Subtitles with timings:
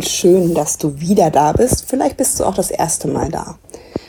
[0.00, 1.84] Und schön, dass du wieder da bist.
[1.86, 3.58] Vielleicht bist du auch das erste Mal da.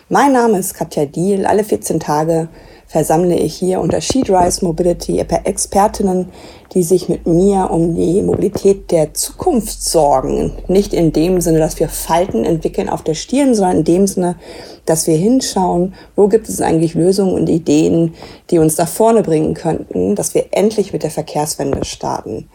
[0.07, 1.45] Mein Name ist Katja Diel.
[1.45, 2.47] Alle 14 Tage
[2.87, 6.29] versammle ich hier unter SheDrives Mobility Expertinnen,
[6.73, 10.53] die sich mit mir um die Mobilität der Zukunft sorgen.
[10.69, 14.37] Nicht in dem Sinne, dass wir Falten entwickeln auf der Stirn, sondern in dem Sinne,
[14.85, 18.13] dass wir hinschauen, wo gibt es eigentlich Lösungen und Ideen,
[18.49, 22.47] die uns da vorne bringen könnten, dass wir endlich mit der Verkehrswende starten.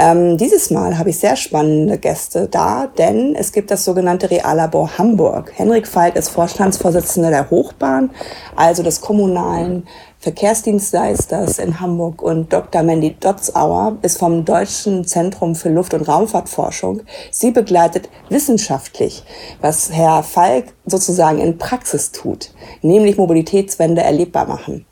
[0.00, 4.96] Ähm, dieses Mal habe ich sehr spannende Gäste da, denn es gibt das sogenannte Reallabor
[4.96, 5.50] Hamburg.
[5.56, 8.10] Henrik Falk ist Vorstandsvorsitzender der Hochbahn,
[8.54, 9.88] also des kommunalen
[10.20, 12.84] Verkehrsdienstleisters in Hamburg und Dr.
[12.84, 17.02] Mandy Dotzauer ist vom Deutschen Zentrum für Luft- und Raumfahrtforschung.
[17.32, 19.24] Sie begleitet wissenschaftlich,
[19.60, 24.86] was Herr Falk sozusagen in Praxis tut, nämlich Mobilitätswende erlebbar machen.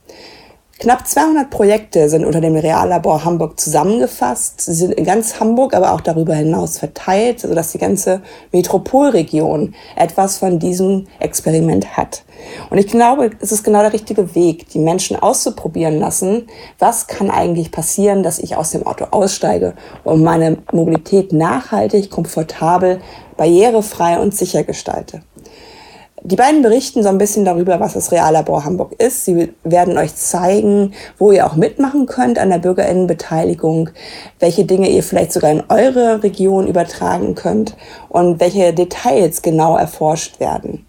[0.78, 4.60] Knapp 200 Projekte sind unter dem Reallabor Hamburg zusammengefasst.
[4.60, 8.20] Sie sind in ganz Hamburg, aber auch darüber hinaus verteilt, sodass die ganze
[8.52, 12.24] Metropolregion etwas von diesem Experiment hat.
[12.68, 16.46] Und ich glaube, es ist genau der richtige Weg, die Menschen auszuprobieren lassen,
[16.78, 19.72] was kann eigentlich passieren, dass ich aus dem Auto aussteige
[20.04, 23.00] und meine Mobilität nachhaltig, komfortabel,
[23.38, 25.22] barrierefrei und sicher gestalte.
[26.28, 29.24] Die beiden berichten so ein bisschen darüber, was das Reallabor Hamburg ist.
[29.24, 33.90] Sie werden euch zeigen, wo ihr auch mitmachen könnt an der Bürgerinnenbeteiligung,
[34.40, 37.76] welche Dinge ihr vielleicht sogar in eure Region übertragen könnt
[38.08, 40.85] und welche Details genau erforscht werden.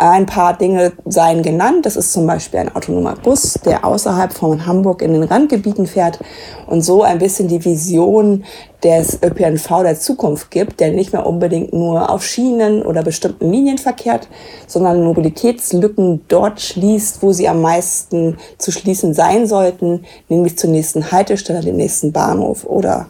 [0.00, 1.84] Ein paar Dinge seien genannt.
[1.84, 6.18] Das ist zum Beispiel ein autonomer Bus, der außerhalb von Hamburg in den Randgebieten fährt
[6.66, 8.44] und so ein bisschen die Vision
[8.82, 13.76] des ÖPNV der Zukunft gibt, der nicht mehr unbedingt nur auf Schienen oder bestimmten Linien
[13.76, 14.28] verkehrt,
[14.66, 21.12] sondern Mobilitätslücken dort schließt, wo sie am meisten zu schließen sein sollten, nämlich zur nächsten
[21.12, 23.08] Haltestelle, dem nächsten Bahnhof oder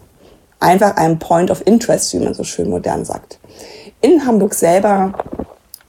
[0.58, 3.38] einfach einem Point of Interest, wie man so schön modern sagt.
[4.00, 5.12] In Hamburg selber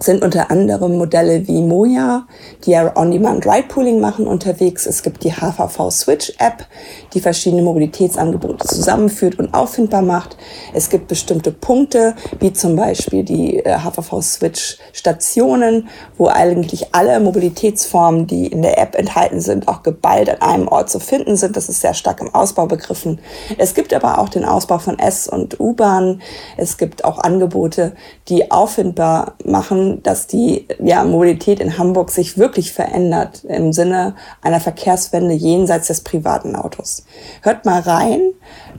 [0.04, 2.26] sind unter anderem Modelle wie Moja,
[2.66, 4.86] die ja On-Demand Ride-Pooling machen, unterwegs.
[4.86, 6.66] Es gibt die HVV Switch App,
[7.14, 10.38] die verschiedene Mobilitätsangebote zusammenführt und auffindbar macht.
[10.74, 17.20] Es gibt bestimmte Punkte, wie zum Beispiel die HVV äh, Switch Stationen, wo eigentlich alle
[17.20, 21.56] Mobilitätsformen, die in der App enthalten sind, auch geballt an einem Ort zu finden sind.
[21.56, 23.20] Das ist sehr stark im Ausbau begriffen.
[23.58, 26.22] Es gibt aber auch den Ausbau von S- und U-Bahn.
[26.58, 27.94] Es gibt auch Angebote,
[28.30, 34.60] die auffindbar machen, dass die ja, Mobilität in Hamburg sich wirklich verändert im Sinne einer
[34.60, 37.06] Verkehrswende jenseits des privaten Autos.
[37.42, 38.22] Hört mal rein,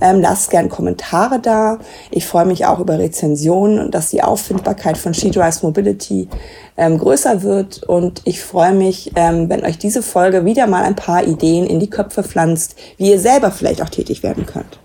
[0.00, 1.78] ähm, lasst gern Kommentare da.
[2.10, 6.28] Ich freue mich auch über Rezensionen und dass die Auffindbarkeit von She Drives Mobility
[6.76, 7.82] ähm, größer wird.
[7.84, 11.80] Und ich freue mich, ähm, wenn euch diese Folge wieder mal ein paar Ideen in
[11.80, 14.78] die Köpfe pflanzt, wie ihr selber vielleicht auch tätig werden könnt.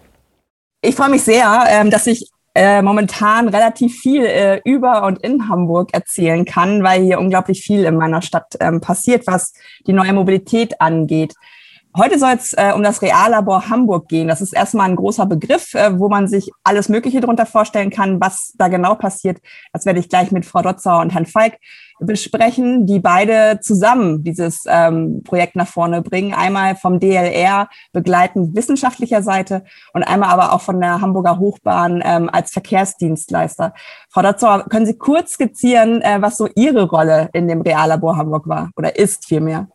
[0.82, 5.48] Ich freue mich sehr, ähm, dass ich äh, momentan relativ viel äh, über und in
[5.48, 9.54] Hamburg erzählen kann, weil hier unglaublich viel in meiner Stadt ähm, passiert, was
[9.86, 11.36] die neue Mobilität angeht.
[11.96, 14.28] Heute soll es äh, um das Reallabor Hamburg gehen.
[14.28, 18.22] Das ist erstmal ein großer Begriff, äh, wo man sich alles Mögliche darunter vorstellen kann,
[18.22, 19.40] was da genau passiert.
[19.74, 21.58] Das werde ich gleich mit Frau Dotzauer und Herrn Falk
[22.00, 26.34] besprechen, die beide zusammen dieses ähm, Projekt nach vorne bringen.
[26.34, 32.30] Einmal vom DLR begleitend wissenschaftlicher Seite und einmal aber auch von der Hamburger Hochbahn ähm,
[32.32, 33.74] als Verkehrsdienstleister.
[34.10, 38.48] Frau Dotzauer, können Sie kurz skizzieren, äh, was so Ihre Rolle in dem Reallabor Hamburg
[38.48, 39.68] war oder ist vielmehr?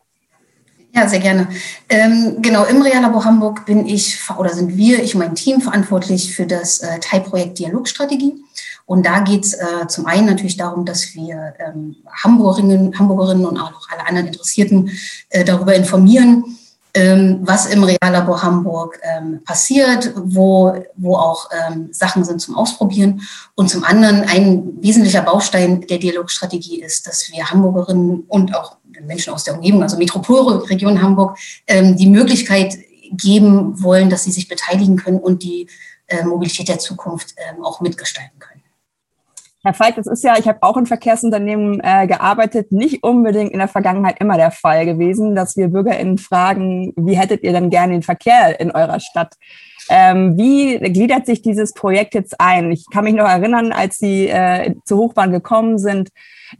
[0.95, 1.47] Ja, sehr gerne.
[1.89, 6.35] Ähm, genau, im Reallabor Hamburg bin ich oder sind wir, ich und mein Team verantwortlich
[6.35, 8.35] für das äh, Teilprojekt Dialogstrategie.
[8.85, 13.57] Und da geht es äh, zum einen natürlich darum, dass wir ähm, Hamburgerinnen, Hamburgerinnen und
[13.57, 14.91] auch alle anderen Interessierten
[15.29, 16.59] äh, darüber informieren,
[16.95, 23.21] was im Reallabor Hamburg ähm, passiert, wo, wo auch ähm, Sachen sind zum Ausprobieren.
[23.55, 29.33] Und zum anderen ein wesentlicher Baustein der Dialogstrategie ist, dass wir Hamburgerinnen und auch Menschen
[29.33, 32.77] aus der Umgebung, also Metropolregion Hamburg, ähm, die Möglichkeit
[33.11, 35.67] geben wollen, dass sie sich beteiligen können und die
[36.07, 38.52] äh, Mobilität der Zukunft ähm, auch mitgestalten können.
[39.65, 43.59] Herr Falk, das ist ja, ich habe auch in Verkehrsunternehmen äh, gearbeitet, nicht unbedingt in
[43.59, 47.93] der Vergangenheit immer der Fall gewesen, dass wir BürgerInnen fragen, wie hättet ihr denn gerne
[47.93, 49.35] den Verkehr in eurer Stadt?
[49.89, 52.73] Ähm, wie gliedert sich dieses Projekt jetzt ein?
[52.73, 56.09] Ich kann mich noch erinnern, als Sie äh, zur Hochbahn gekommen sind,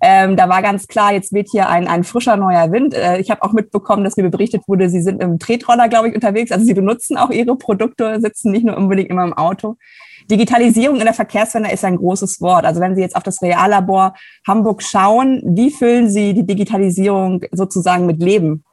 [0.01, 2.93] ähm, da war ganz klar, jetzt weht hier ein, ein frischer neuer Wind.
[2.93, 6.15] Äh, ich habe auch mitbekommen, dass mir berichtet wurde, Sie sind im Tretroller, glaube ich,
[6.15, 6.51] unterwegs.
[6.51, 9.77] Also Sie benutzen auch Ihre Produkte, sitzen nicht nur unbedingt immer im Auto.
[10.29, 12.65] Digitalisierung in der Verkehrswende ist ein großes Wort.
[12.65, 14.13] Also wenn Sie jetzt auf das Reallabor
[14.47, 18.63] Hamburg schauen, wie füllen Sie die Digitalisierung sozusagen mit Leben?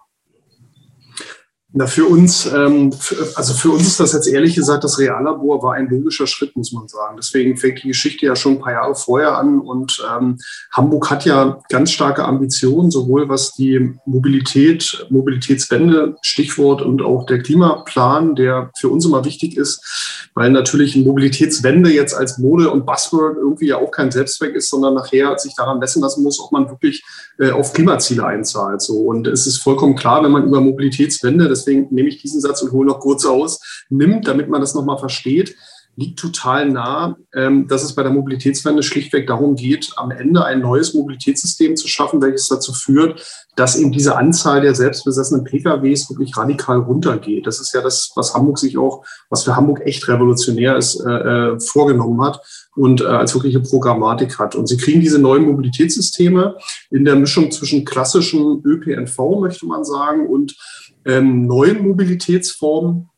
[1.72, 5.62] Na, für uns, ähm, für, also für uns ist das jetzt ehrlich gesagt, das Reallabor
[5.62, 7.17] war ein logischer Schritt, muss man sagen.
[7.17, 10.38] Deswegen fängt die Geschichte ja schon ein paar Jahre vorher an und ähm,
[10.72, 17.40] Hamburg hat ja ganz starke Ambitionen, sowohl was die Mobilität, Mobilitätswende, Stichwort und auch der
[17.40, 23.37] Klimaplan, der für uns immer wichtig ist, weil natürlich Mobilitätswende jetzt als Mode und Buzzword
[23.37, 26.69] irgendwie ja auch kein Selbstzweck ist, sondern nachher sich daran messen lassen muss, ob man
[26.69, 27.05] wirklich
[27.38, 28.82] äh, auf Klimaziele einzahlt.
[28.82, 28.94] So.
[28.94, 32.62] Und es ist vollkommen klar, wenn man über Mobilitätswende, das deswegen nehme ich diesen Satz
[32.62, 35.57] und hole noch kurz aus, nimmt, damit man das nochmal versteht,
[35.97, 40.61] liegt total nah, ähm, dass es bei der Mobilitätswende schlichtweg darum geht, am Ende ein
[40.61, 43.23] neues Mobilitätssystem zu schaffen, welches dazu führt,
[43.57, 47.47] dass eben diese Anzahl der selbstbesessenen PKWs wirklich radikal runtergeht.
[47.47, 51.11] Das ist ja das, was Hamburg sich auch, was für Hamburg echt revolutionär ist, äh,
[51.11, 52.41] äh vorgenommen hat
[52.75, 54.55] und äh, als wirkliche Programmatik hat.
[54.55, 56.57] Und sie kriegen diese neuen Mobilitätssysteme
[56.91, 60.57] in der Mischung zwischen klassischem ÖPNV, möchte man sagen, und
[61.05, 63.08] ähm, neuen Mobilitätsformen,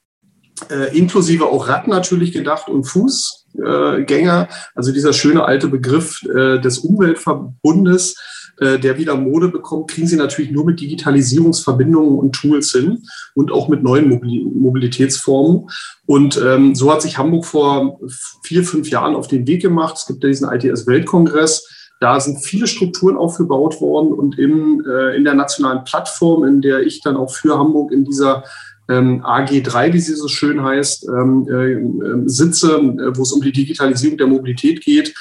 [0.70, 4.48] äh, inklusive auch Rad natürlich gedacht und Fußgänger.
[4.74, 8.16] also dieser schöne alte Begriff äh, des Umweltverbundes,
[8.58, 13.02] äh, der wieder Mode bekommt, kriegen sie natürlich nur mit Digitalisierungsverbindungen und Tools hin
[13.34, 15.68] und auch mit neuen Mobilitätsformen.
[16.06, 17.98] Und ähm, so hat sich Hamburg vor
[18.44, 19.96] vier, fünf Jahren auf den Weg gemacht.
[19.96, 21.62] Es gibt ja diesen ITS-Weltkongress
[22.02, 26.80] da sind viele Strukturen aufgebaut worden und in, äh, in der nationalen Plattform, in der
[26.80, 28.42] ich dann auch für Hamburg in dieser
[28.88, 33.52] ähm, AG3, wie sie so schön heißt, ähm, äh, sitze, äh, wo es um die
[33.52, 35.14] Digitalisierung der Mobilität geht,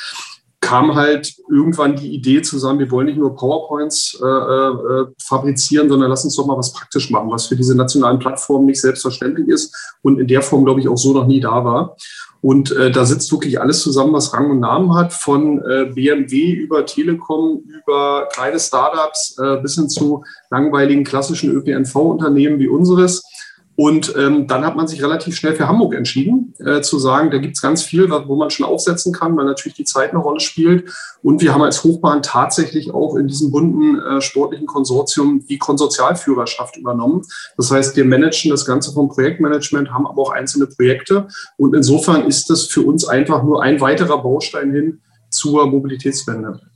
[0.60, 6.10] kam halt irgendwann die Idee zusammen, wir wollen nicht nur PowerPoints äh, äh, fabrizieren, sondern
[6.10, 9.76] lass uns doch mal was praktisch machen, was für diese nationalen Plattformen nicht selbstverständlich ist
[10.02, 11.96] und in der Form, glaube ich, auch so noch nie da war.
[12.42, 16.52] Und äh, da sitzt wirklich alles zusammen, was Rang und Namen hat, von äh, BMW
[16.52, 23.24] über Telekom, über kleine Startups äh, bis hin zu langweiligen klassischen ÖPNV-Unternehmen wie unseres.
[23.84, 27.40] Und ähm, dann hat man sich relativ schnell für Hamburg entschieden, äh, zu sagen, da
[27.40, 30.40] gibt es ganz viel, wo man schon aufsetzen kann, weil natürlich die Zeit eine Rolle
[30.40, 30.94] spielt.
[31.24, 36.78] Und wir haben als Hochbahn tatsächlich auch in diesem bunten äh, sportlichen Konsortium die Konsortialführerschaft
[36.78, 37.24] übernommen.
[37.58, 41.28] Das heißt, wir managen das Ganze vom Projektmanagement, haben aber auch einzelne Projekte.
[41.58, 45.02] Und insofern ist das für uns einfach nur ein weiterer Baustein hin
[45.32, 46.71] zur Mobilitätswende.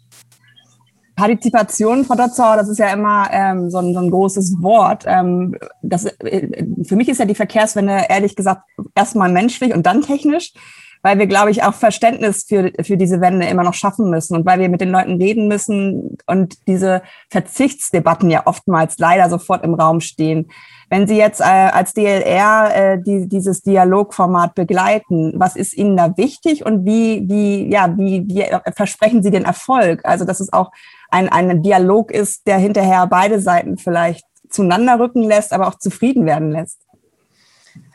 [1.15, 5.05] Partizipation, Frau Dotzauer, das ist ja immer ähm, so, ein, so ein großes Wort.
[5.07, 8.63] Ähm, das, äh, für mich ist ja die Verkehrswende ehrlich gesagt
[8.95, 10.53] erstmal menschlich und dann technisch,
[11.01, 14.45] weil wir, glaube ich, auch Verständnis für, für diese Wende immer noch schaffen müssen und
[14.45, 19.75] weil wir mit den Leuten reden müssen und diese Verzichtsdebatten ja oftmals leider sofort im
[19.75, 20.49] Raum stehen.
[20.89, 26.15] Wenn Sie jetzt äh, als DLR äh, die, dieses Dialogformat begleiten, was ist Ihnen da
[26.17, 28.45] wichtig und wie, wie, ja, wie, wie
[28.75, 30.01] versprechen Sie den Erfolg?
[30.03, 30.71] Also, dass es auch
[31.09, 36.25] ein, ein Dialog ist, der hinterher beide Seiten vielleicht zueinander rücken lässt, aber auch zufrieden
[36.25, 36.79] werden lässt?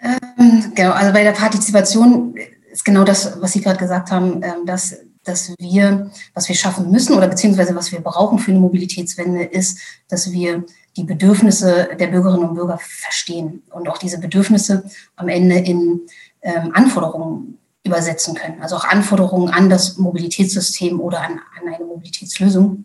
[0.02, 2.34] Ähm, genau, also bei der Partizipation
[2.70, 6.90] ist genau das, was Sie gerade gesagt haben, ähm, dass, dass wir, was wir schaffen
[6.90, 9.78] müssen oder beziehungsweise was wir brauchen für eine Mobilitätswende, ist,
[10.08, 10.64] dass wir
[10.96, 14.84] die Bedürfnisse der Bürgerinnen und Bürger verstehen und auch diese Bedürfnisse
[15.16, 16.00] am Ende in
[16.42, 18.60] ähm, Anforderungen übersetzen können.
[18.60, 22.85] Also auch Anforderungen an das Mobilitätssystem oder an, an eine Mobilitätslösung.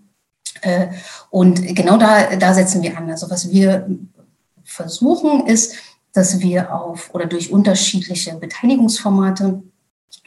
[0.62, 0.88] Äh,
[1.30, 3.10] und genau da, da setzen wir an.
[3.10, 3.90] Also was wir
[4.64, 5.76] versuchen ist,
[6.14, 9.64] dass wir auf oder durch unterschiedliche Beteiligungsformate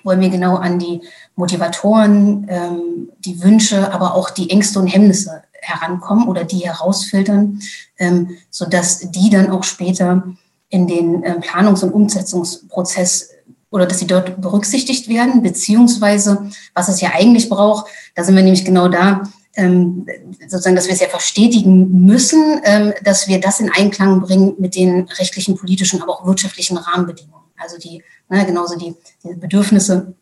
[0.05, 1.01] wollen wir genau an die
[1.35, 7.61] Motivatoren, ähm, die Wünsche, aber auch die Ängste und Hemmnisse herankommen oder die herausfiltern,
[7.99, 10.23] ähm, sodass die dann auch später
[10.69, 13.31] in den ähm, Planungs- und Umsetzungsprozess
[13.71, 18.43] oder dass sie dort berücksichtigt werden, beziehungsweise was es ja eigentlich braucht, da sind wir
[18.43, 19.23] nämlich genau da,
[19.55, 20.07] ähm,
[20.41, 22.61] sozusagen, dass wir es ja verstetigen müssen,
[23.03, 27.45] dass wir das in Einklang bringen mit den rechtlichen, politischen, aber auch wirtschaftlichen Rahmenbedingungen.
[27.57, 30.15] Also die, ne, genauso die Bedürfnisse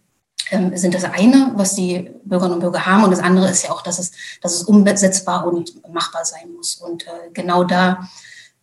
[0.50, 3.04] ähm, sind das eine, was die Bürgerinnen und Bürger haben.
[3.04, 6.74] Und das andere ist ja auch, dass es, dass es umsetzbar und machbar sein muss.
[6.74, 8.08] Und äh, genau da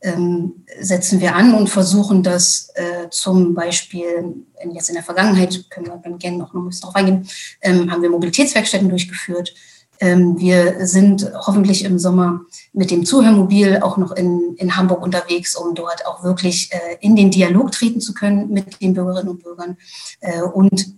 [0.01, 5.87] ähm, setzen wir an und versuchen das äh, zum Beispiel jetzt in der Vergangenheit, können
[5.87, 7.27] wir gerne noch ein bisschen drauf eingehen,
[7.61, 9.53] ähm, haben wir Mobilitätswerkstätten durchgeführt,
[9.99, 12.41] ähm, wir sind hoffentlich im Sommer
[12.73, 17.15] mit dem Zuhörmobil auch noch in, in Hamburg unterwegs, um dort auch wirklich äh, in
[17.15, 19.77] den Dialog treten zu können mit den Bürgerinnen und Bürgern.
[20.19, 20.95] Äh, und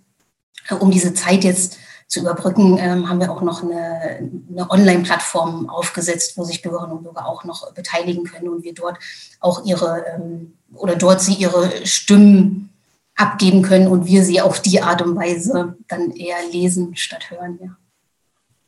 [0.79, 6.37] um diese Zeit jetzt zu überbrücken, ähm, haben wir auch noch eine, eine Online-Plattform aufgesetzt,
[6.37, 8.97] wo sich Bürgerinnen und Bürger auch noch beteiligen können und wir dort
[9.39, 12.69] auch ihre ähm, oder dort sie ihre Stimmen
[13.15, 17.59] abgeben können und wir sie auf die Art und Weise dann eher lesen statt hören.
[17.61, 17.77] Ja.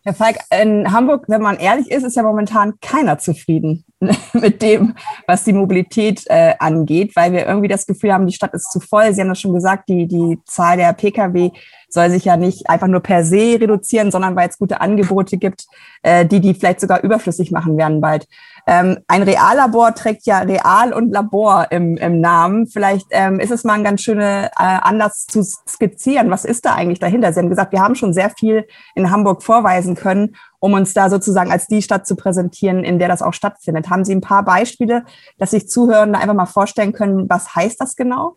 [0.08, 3.84] Herr Falk, in Hamburg, wenn man ehrlich ist, ist ja momentan keiner zufrieden
[4.34, 4.96] mit dem,
[5.28, 8.80] was die Mobilität äh, angeht, weil wir irgendwie das Gefühl haben, die Stadt ist zu
[8.80, 9.14] voll.
[9.14, 11.52] Sie haben das schon gesagt, die, die Zahl der Pkw
[11.90, 15.66] soll sich ja nicht einfach nur per se reduzieren, sondern weil es gute Angebote gibt,
[16.04, 18.30] äh, die die vielleicht sogar überflüssig machen werden bald.
[18.70, 22.68] Ähm, ein Reallabor trägt ja Real und Labor im, im Namen.
[22.68, 26.30] Vielleicht ähm, ist es mal ein ganz schöner äh, Anlass zu skizzieren.
[26.30, 27.32] Was ist da eigentlich dahinter?
[27.32, 31.10] Sie haben gesagt, wir haben schon sehr viel in Hamburg vorweisen können, um uns da
[31.10, 33.90] sozusagen als die Stadt zu präsentieren, in der das auch stattfindet.
[33.90, 35.06] Haben Sie ein paar Beispiele,
[35.38, 38.36] dass sich Zuhörende einfach mal vorstellen können, was heißt das genau?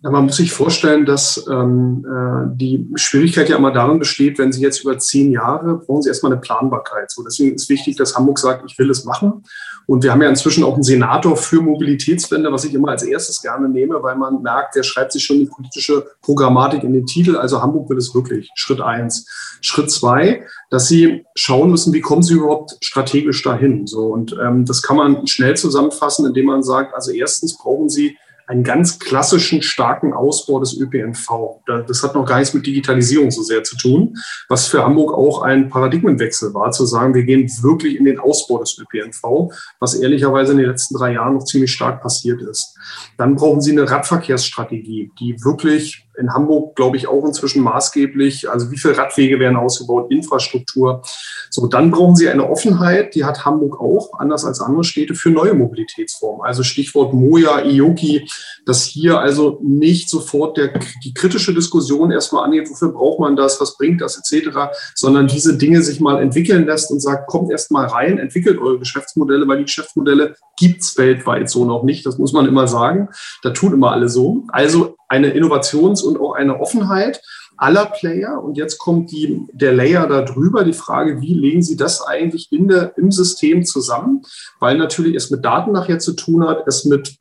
[0.00, 4.62] Man muss sich vorstellen, dass ähm, äh, die Schwierigkeit ja immer darin besteht, wenn Sie
[4.62, 7.10] jetzt über zehn Jahre brauchen Sie erstmal eine Planbarkeit.
[7.10, 9.42] So, deswegen ist wichtig, dass Hamburg sagt, ich will es machen.
[9.86, 13.42] Und wir haben ja inzwischen auch einen Senator für Mobilitätswende, was ich immer als erstes
[13.42, 17.36] gerne nehme, weil man merkt, der schreibt sich schon die politische Programmatik in den Titel.
[17.36, 18.50] Also Hamburg will es wirklich.
[18.54, 19.26] Schritt eins.
[19.62, 23.88] Schritt zwei, dass Sie schauen müssen, wie kommen Sie überhaupt strategisch dahin.
[23.88, 28.16] So und ähm, das kann man schnell zusammenfassen, indem man sagt, also erstens brauchen Sie
[28.48, 31.60] einen ganz klassischen, starken Ausbau des ÖPNV.
[31.86, 34.16] Das hat noch gar nichts mit Digitalisierung so sehr zu tun,
[34.48, 38.58] was für Hamburg auch ein Paradigmenwechsel war, zu sagen, wir gehen wirklich in den Ausbau
[38.58, 42.74] des ÖPNV, was ehrlicherweise in den letzten drei Jahren noch ziemlich stark passiert ist.
[43.18, 48.50] Dann brauchen Sie eine Radverkehrsstrategie, die wirklich in Hamburg, glaube ich, auch inzwischen maßgeblich.
[48.50, 51.02] Also wie viele Radwege werden ausgebaut, Infrastruktur.
[51.50, 55.30] So, dann brauchen Sie eine Offenheit, die hat Hamburg auch, anders als andere Städte, für
[55.30, 56.44] neue Mobilitätsformen.
[56.44, 58.28] Also Stichwort Moja, Ioki,
[58.66, 60.72] dass hier also nicht sofort der,
[61.04, 64.48] die kritische Diskussion erstmal angeht, wofür braucht man das, was bringt das etc.,
[64.94, 68.78] sondern diese Dinge sich mal entwickeln lässt und sagt, kommt erst mal rein, entwickelt eure
[68.78, 73.08] Geschäftsmodelle, weil die Geschäftsmodelle gibt's weltweit so noch nicht, das muss man immer sagen.
[73.42, 74.44] Da tun immer alle so.
[74.48, 77.20] Also eine Innovations- und auch eine Offenheit
[77.56, 78.42] aller Player.
[78.42, 82.68] Und jetzt kommt die, der Layer darüber, die Frage, wie legen Sie das eigentlich in
[82.68, 84.22] der, im System zusammen?
[84.60, 87.18] Weil natürlich es mit Daten nachher zu tun hat, es mit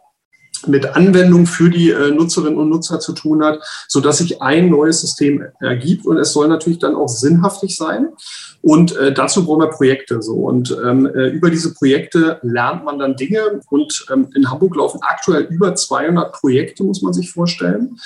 [0.65, 4.69] mit Anwendung für die äh, Nutzerinnen und Nutzer zu tun hat, so dass sich ein
[4.69, 8.09] neues System ergibt und es soll natürlich dann auch sinnhaftig sein.
[8.61, 12.97] Und äh, dazu brauchen wir Projekte so und ähm, äh, über diese Projekte lernt man
[12.97, 17.97] dann Dinge und ähm, in Hamburg laufen aktuell über 200 Projekte, muss man sich vorstellen.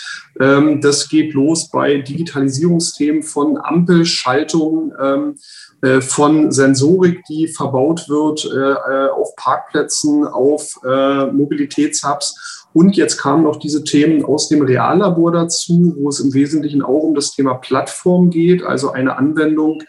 [0.41, 5.35] Ähm, das geht los bei Digitalisierungsthemen von Ampelschaltung ähm,
[5.81, 12.60] äh, von Sensorik, die verbaut wird äh, äh, auf Parkplätzen, auf Mobilitätshubs.
[12.73, 17.03] Und jetzt kamen noch diese Themen aus dem Reallabor dazu, wo es im Wesentlichen auch
[17.03, 19.83] um das Thema Plattform geht, also eine Anwendung,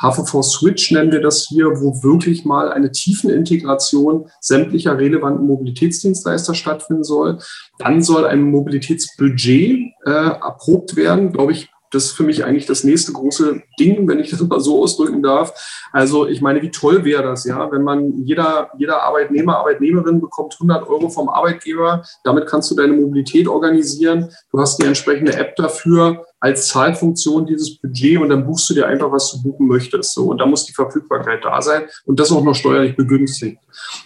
[0.00, 7.04] HVV Switch nennen wir das hier, wo wirklich mal eine Tiefenintegration sämtlicher relevanten Mobilitätsdienstleister stattfinden
[7.04, 7.38] soll.
[7.78, 12.84] Dann soll ein Mobilitätsbudget äh, erprobt werden, glaube ich, das ist für mich eigentlich das
[12.84, 15.52] nächste große Ding, wenn ich das mal so ausdrücken darf.
[15.92, 20.54] Also ich meine, wie toll wäre das, ja, wenn man jeder, jeder Arbeitnehmer, Arbeitnehmerin bekommt
[20.54, 22.02] 100 Euro vom Arbeitgeber.
[22.24, 24.30] Damit kannst du deine Mobilität organisieren.
[24.50, 28.86] Du hast die entsprechende App dafür als Zahlfunktion dieses Budget und dann buchst du dir
[28.86, 30.14] einfach, was du buchen möchtest.
[30.14, 33.58] So, und da muss die Verfügbarkeit da sein und das auch noch steuerlich begünstigt.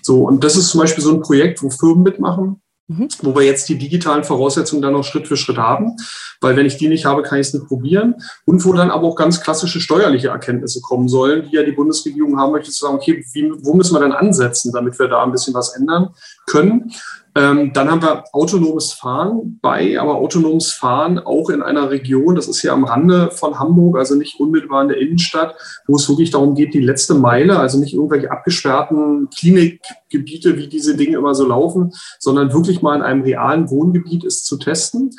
[0.02, 3.09] So, und das ist zum Beispiel so ein Projekt, wo Firmen mitmachen Mhm.
[3.23, 5.97] Wo wir jetzt die digitalen Voraussetzungen dann noch Schritt für Schritt haben,
[6.40, 8.14] weil wenn ich die nicht habe, kann ich es nicht probieren.
[8.45, 12.38] Und wo dann aber auch ganz klassische steuerliche Erkenntnisse kommen sollen, die ja die Bundesregierung
[12.38, 15.33] haben möchte, zu sagen, okay, wie, wo müssen wir dann ansetzen, damit wir da ein
[15.33, 16.11] bisschen was ändern
[16.47, 16.93] können.
[17.37, 22.49] Ähm, dann haben wir autonomes Fahren bei, aber autonomes Fahren auch in einer Region, das
[22.49, 25.55] ist ja am Rande von Hamburg, also nicht unmittelbar in der Innenstadt,
[25.87, 30.97] wo es wirklich darum geht, die letzte Meile, also nicht irgendwelche abgesperrten Klinikgebiete, wie diese
[30.97, 35.11] Dinge immer so laufen, sondern wirklich mal in einem realen Wohngebiet ist zu testen.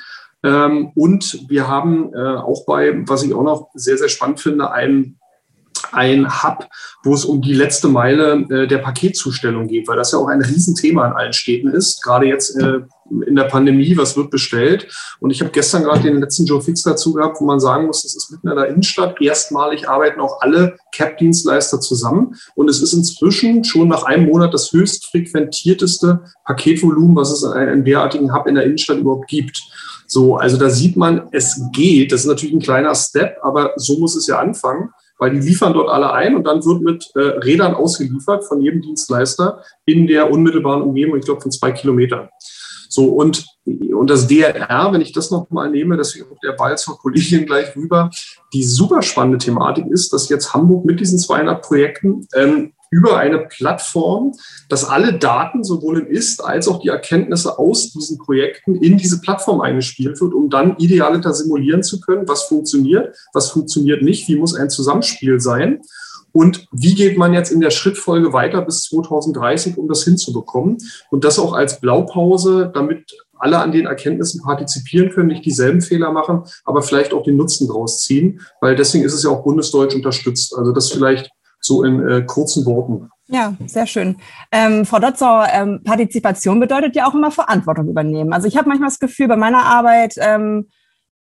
[0.44, 4.72] Ähm, und wir haben äh, auch bei, was ich auch noch sehr, sehr spannend finde,
[4.72, 5.20] einen
[5.94, 6.68] ein Hub,
[7.04, 10.42] wo es um die letzte Meile äh, der Paketzustellung geht, weil das ja auch ein
[10.42, 12.82] Riesenthema in allen Städten ist, gerade jetzt äh,
[13.26, 14.88] in der Pandemie, was wird bestellt.
[15.20, 18.04] Und ich habe gestern gerade den letzten Joe Fix dazu gehabt, wo man sagen muss,
[18.04, 19.22] das ist mitten in der Innenstadt.
[19.22, 22.36] Erstmalig arbeiten auch alle CAP-Dienstleister zusammen.
[22.56, 27.52] Und es ist inzwischen schon nach einem Monat das höchst frequentierteste Paketvolumen, was es in
[27.52, 29.64] einem derartigen Hub in der Innenstadt überhaupt gibt.
[30.06, 32.12] So, also da sieht man, es geht.
[32.12, 35.74] Das ist natürlich ein kleiner Step, aber so muss es ja anfangen weil die liefern
[35.74, 40.32] dort alle ein und dann wird mit äh, Rädern ausgeliefert von jedem Dienstleister in der
[40.32, 42.30] unmittelbaren Umgebung, ich glaube, von zwei Kilometern.
[42.90, 46.98] So, und, und das DRR, wenn ich das nochmal nehme, deswegen auch der Ball zur
[46.98, 48.10] Kollegin gleich rüber,
[48.54, 53.40] die super spannende Thematik ist, dass jetzt Hamburg mit diesen 200 Projekten ähm, über eine
[53.40, 54.34] Plattform,
[54.70, 59.22] dass alle Daten sowohl im Ist als auch die Erkenntnisse aus diesen Projekten in diese
[59.22, 64.36] Plattform eingespielt wird, um dann idealiter simulieren zu können, was funktioniert, was funktioniert nicht, wie
[64.36, 65.82] muss ein Zusammenspiel sein.
[66.34, 70.78] Und wie geht man jetzt in der Schrittfolge weiter bis 2030, um das hinzubekommen?
[71.10, 76.12] Und das auch als Blaupause, damit alle an den Erkenntnissen partizipieren können, nicht dieselben Fehler
[76.12, 79.96] machen, aber vielleicht auch den Nutzen draus ziehen, weil deswegen ist es ja auch bundesdeutsch
[79.96, 80.56] unterstützt.
[80.58, 83.10] Also das vielleicht so in äh, kurzen Worten.
[83.28, 84.18] Ja, sehr schön.
[84.52, 88.32] Ähm, Frau Dotzau, ähm, Partizipation bedeutet ja auch immer Verantwortung übernehmen.
[88.32, 90.70] Also ich habe manchmal das Gefühl bei meiner Arbeit, ähm,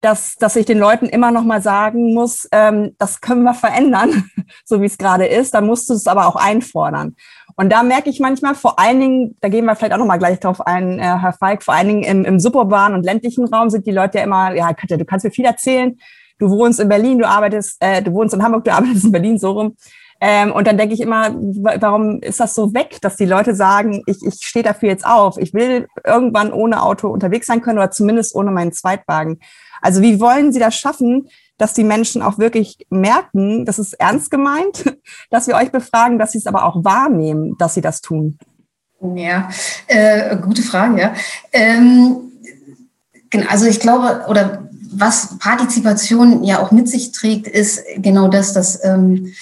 [0.02, 4.28] dass, dass ich den Leuten immer noch mal sagen muss, ähm, das können wir verändern,
[4.66, 5.54] so wie es gerade ist.
[5.54, 7.16] Dann musst du es aber auch einfordern.
[7.56, 10.18] Und da merke ich manchmal, vor allen Dingen, da gehen wir vielleicht auch noch mal
[10.18, 13.70] gleich drauf ein, äh, Herr Falk, vor allen Dingen im, im suburbanen und ländlichen Raum
[13.70, 15.96] sind die Leute ja immer, ja, Katja, du kannst mir viel erzählen.
[16.38, 19.38] Du wohnst in Berlin, du arbeitest, äh, du wohnst in Hamburg, du arbeitest in Berlin,
[19.38, 19.76] so rum.
[20.21, 24.02] Ähm, und dann denke ich immer, warum ist das so weg, dass die Leute sagen,
[24.06, 25.37] ich, ich stehe dafür jetzt auf.
[25.38, 29.40] Ich will irgendwann ohne Auto unterwegs sein können oder zumindest ohne meinen Zweitwagen.
[29.83, 31.28] Also wie wollen Sie das schaffen,
[31.59, 34.97] dass die Menschen auch wirklich merken, das ist ernst gemeint,
[35.30, 38.38] dass wir euch befragen, dass sie es aber auch wahrnehmen, dass sie das tun?
[39.14, 39.50] Ja,
[39.87, 41.14] äh, gute Frage, ja.
[41.52, 42.33] Ähm,
[43.30, 48.52] genau, also ich glaube, oder was Partizipation ja auch mit sich trägt, ist genau das,
[48.52, 49.33] dass ähm,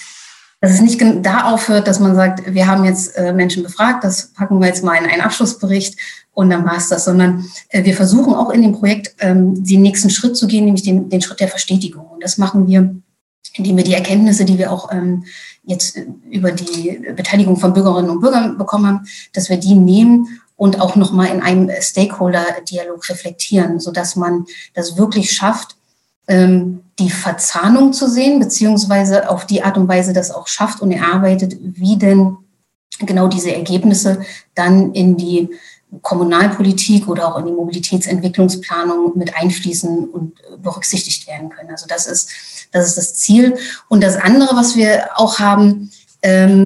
[0.63, 4.27] dass es nicht da aufhört, dass man sagt, wir haben jetzt äh, Menschen befragt, das
[4.27, 5.99] packen wir jetzt mal in einen Abschlussbericht
[6.31, 9.81] und dann war es das, sondern äh, wir versuchen auch in dem Projekt ähm, den
[9.81, 12.05] nächsten Schritt zu gehen, nämlich den, den Schritt der Verstetigung.
[12.05, 12.95] Und das machen wir,
[13.55, 15.25] indem wir die Erkenntnisse, die wir auch ähm,
[15.63, 20.39] jetzt äh, über die Beteiligung von Bürgerinnen und Bürgern bekommen haben, dass wir die nehmen
[20.55, 25.75] und auch nochmal in einem Stakeholder-Dialog reflektieren, sodass man das wirklich schafft,
[26.27, 31.57] die Verzahnung zu sehen, beziehungsweise auf die Art und Weise das auch schafft und erarbeitet,
[31.61, 32.37] wie denn
[32.99, 34.21] genau diese Ergebnisse
[34.55, 35.49] dann in die
[36.01, 41.69] Kommunalpolitik oder auch in die Mobilitätsentwicklungsplanung mit einfließen und berücksichtigt werden können.
[41.69, 42.29] Also das ist,
[42.71, 43.57] das ist das Ziel.
[43.89, 46.65] Und das andere, was wir auch haben, ähm,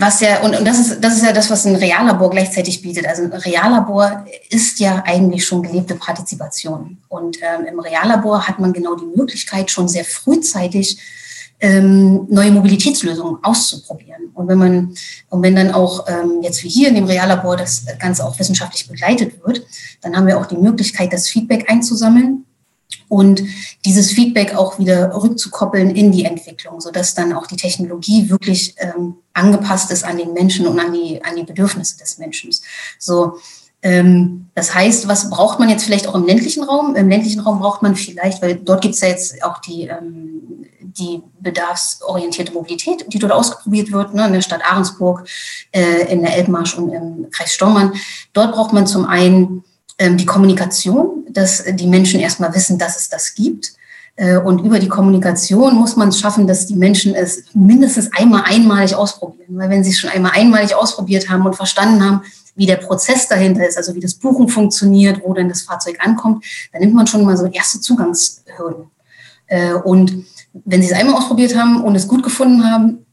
[0.00, 3.06] was ja, und, und das, ist, das ist ja das, was ein Reallabor gleichzeitig bietet.
[3.06, 6.96] Also ein Reallabor ist ja eigentlich schon gelebte Partizipation.
[7.08, 10.98] Und ähm, im Reallabor hat man genau die Möglichkeit, schon sehr frühzeitig
[11.60, 14.30] ähm, neue Mobilitätslösungen auszuprobieren.
[14.32, 14.94] Und wenn man,
[15.28, 18.88] und wenn dann auch ähm, jetzt wie hier in dem Reallabor das Ganze auch wissenschaftlich
[18.88, 19.66] begleitet wird,
[20.00, 22.46] dann haben wir auch die Möglichkeit, das Feedback einzusammeln
[23.08, 23.42] und
[23.84, 29.16] dieses Feedback auch wieder rückzukoppeln in die Entwicklung, sodass dann auch die Technologie wirklich ähm,
[29.32, 32.50] angepasst ist an den Menschen und an die, an die Bedürfnisse des Menschen.
[32.98, 33.38] So,
[33.82, 36.94] ähm, das heißt, was braucht man jetzt vielleicht auch im ländlichen Raum?
[36.94, 40.66] Im ländlichen Raum braucht man vielleicht, weil dort gibt es ja jetzt auch die, ähm,
[40.80, 45.26] die bedarfsorientierte Mobilität, die dort ausprobiert wird, ne, in der Stadt Ahrensburg,
[45.72, 47.94] äh, in der Elbmarsch und im Kreis Stormann.
[48.34, 49.64] Dort braucht man zum einen
[50.08, 53.74] die Kommunikation, dass die Menschen erstmal wissen, dass es das gibt.
[54.16, 58.44] Äh, und über die Kommunikation muss man es schaffen, dass die Menschen es mindestens einmal
[58.44, 59.58] einmalig ausprobieren.
[59.58, 62.22] Weil wenn sie es schon einmal einmalig ausprobiert haben und verstanden haben,
[62.56, 66.44] wie der Prozess dahinter ist, also wie das Buchen funktioniert, wo denn das Fahrzeug ankommt,
[66.72, 68.90] dann nimmt man schon mal so erste Zugangshürden.
[69.46, 73.06] Äh, und wenn sie es einmal ausprobiert haben und es gut gefunden haben,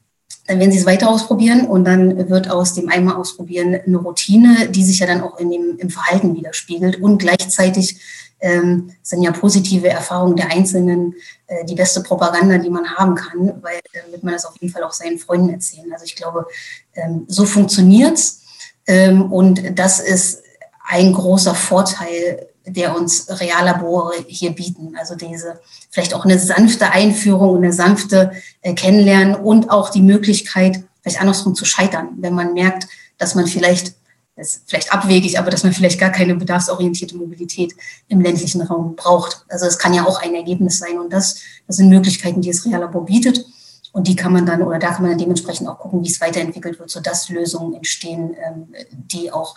[0.48, 4.70] dann werden sie es weiter ausprobieren und dann wird aus dem einmal ausprobieren eine Routine,
[4.70, 8.00] die sich ja dann auch in dem, im Verhalten widerspiegelt und gleichzeitig
[8.40, 11.16] ähm, sind ja positive Erfahrungen der Einzelnen
[11.48, 14.84] äh, die beste Propaganda, die man haben kann, weil äh, man das auf jeden Fall
[14.84, 15.92] auch seinen Freunden erzählen.
[15.92, 16.46] Also ich glaube,
[16.94, 18.44] ähm, so funktioniert's
[18.86, 20.44] ähm, und das ist
[20.88, 24.96] ein großer Vorteil der uns Reallabore hier bieten.
[24.98, 30.84] Also diese vielleicht auch eine sanfte Einführung, eine sanfte äh, Kennenlernen und auch die Möglichkeit,
[31.02, 33.96] vielleicht andersrum zu scheitern, wenn man merkt, dass man vielleicht,
[34.36, 37.74] das ist vielleicht abwegig, aber dass man vielleicht gar keine bedarfsorientierte Mobilität
[38.10, 39.46] im ländlichen Raum braucht.
[39.48, 42.66] Also es kann ja auch ein Ergebnis sein und das, das sind Möglichkeiten, die das
[42.66, 43.46] Reallabor bietet.
[43.94, 46.22] Und die kann man dann, oder da kann man dann dementsprechend auch gucken, wie es
[46.22, 49.56] weiterentwickelt wird, sodass Lösungen entstehen, ähm, die auch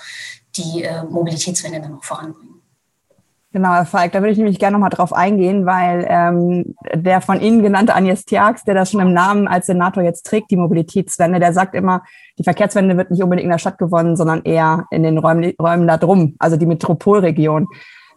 [0.57, 2.60] die äh, Mobilitätswende dann auch voranbringen.
[3.53, 7.41] Genau, Herr Falk, da würde ich nämlich gerne nochmal drauf eingehen, weil ähm, der von
[7.41, 11.41] Ihnen genannte Agnes Tjax, der das schon im Namen als Senator jetzt trägt, die Mobilitätswende,
[11.41, 12.05] der sagt immer,
[12.39, 15.89] die Verkehrswende wird nicht unbedingt in der Stadt gewonnen, sondern eher in den Räumen, Räumen
[15.89, 17.67] da drum, also die Metropolregion.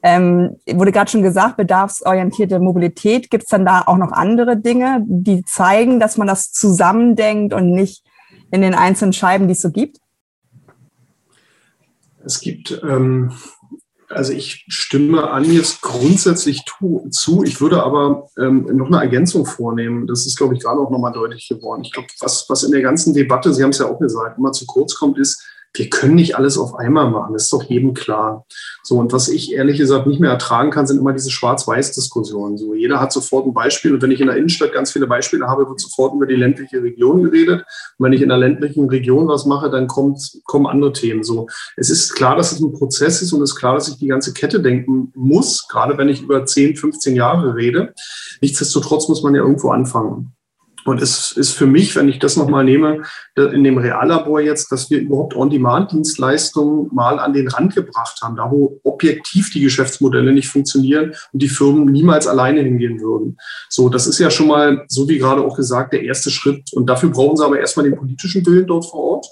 [0.04, 3.32] Ähm, wurde gerade schon gesagt, bedarfsorientierte Mobilität.
[3.32, 7.72] Gibt es dann da auch noch andere Dinge, die zeigen, dass man das zusammendenkt und
[7.72, 8.04] nicht
[8.52, 9.98] in den einzelnen Scheiben, die es so gibt?
[12.24, 13.32] Es gibt ähm,
[14.14, 16.64] Also ich stimme an jetzt grundsätzlich
[17.10, 17.44] zu.
[17.44, 20.08] Ich würde aber ähm, noch eine Ergänzung vornehmen.
[20.08, 21.82] Das ist, glaube ich, gerade auch nochmal deutlich geworden.
[21.84, 24.52] Ich glaube, was, was in der ganzen Debatte, Sie haben es ja auch gesagt, immer
[24.52, 25.44] zu kurz kommt, ist,
[25.76, 27.34] wir können nicht alles auf einmal machen.
[27.34, 28.46] Das ist doch jedem klar.
[28.84, 32.58] So, und was ich ehrlich gesagt nicht mehr ertragen kann, sind immer diese Schwarz-Weiß-Diskussionen.
[32.58, 33.94] So, jeder hat sofort ein Beispiel.
[33.94, 36.84] Und wenn ich in der Innenstadt ganz viele Beispiele habe, wird sofort über die ländliche
[36.84, 37.66] Region geredet.
[37.98, 41.24] Und wenn ich in der ländlichen Region was mache, dann kommt, kommen andere Themen.
[41.24, 43.98] So, es ist klar, dass es ein Prozess ist und es ist klar, dass ich
[43.98, 47.94] die ganze Kette denken muss, gerade wenn ich über 10, 15 Jahre rede.
[48.42, 50.36] Nichtsdestotrotz muss man ja irgendwo anfangen.
[50.86, 53.04] Und es ist für mich, wenn ich das nochmal nehme,
[53.36, 58.52] in dem Reallabor jetzt, dass wir überhaupt On-Demand-Dienstleistungen mal an den Rand gebracht haben, da
[58.52, 63.38] wo objektiv die Geschäftsmodelle nicht funktionieren und die Firmen niemals alleine hingehen würden.
[63.70, 66.74] So, das ist ja schon mal, so wie gerade auch gesagt, der erste Schritt.
[66.74, 69.28] Und dafür brauchen sie aber erstmal den politischen Willen dort vor Ort.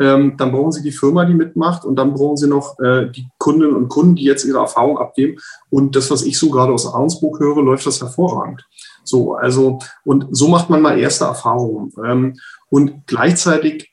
[0.00, 3.28] Ähm, dann brauchen Sie die Firma, die mitmacht und dann brauchen Sie noch äh, die
[3.36, 5.38] Kundinnen und Kunden, die jetzt ihre Erfahrung abgeben.
[5.68, 8.66] Und das, was ich so gerade aus Ahrensburg höre, läuft das hervorragend.
[9.04, 11.92] So, also, und so macht man mal erste Erfahrungen.
[12.04, 13.90] Ähm, und gleichzeitig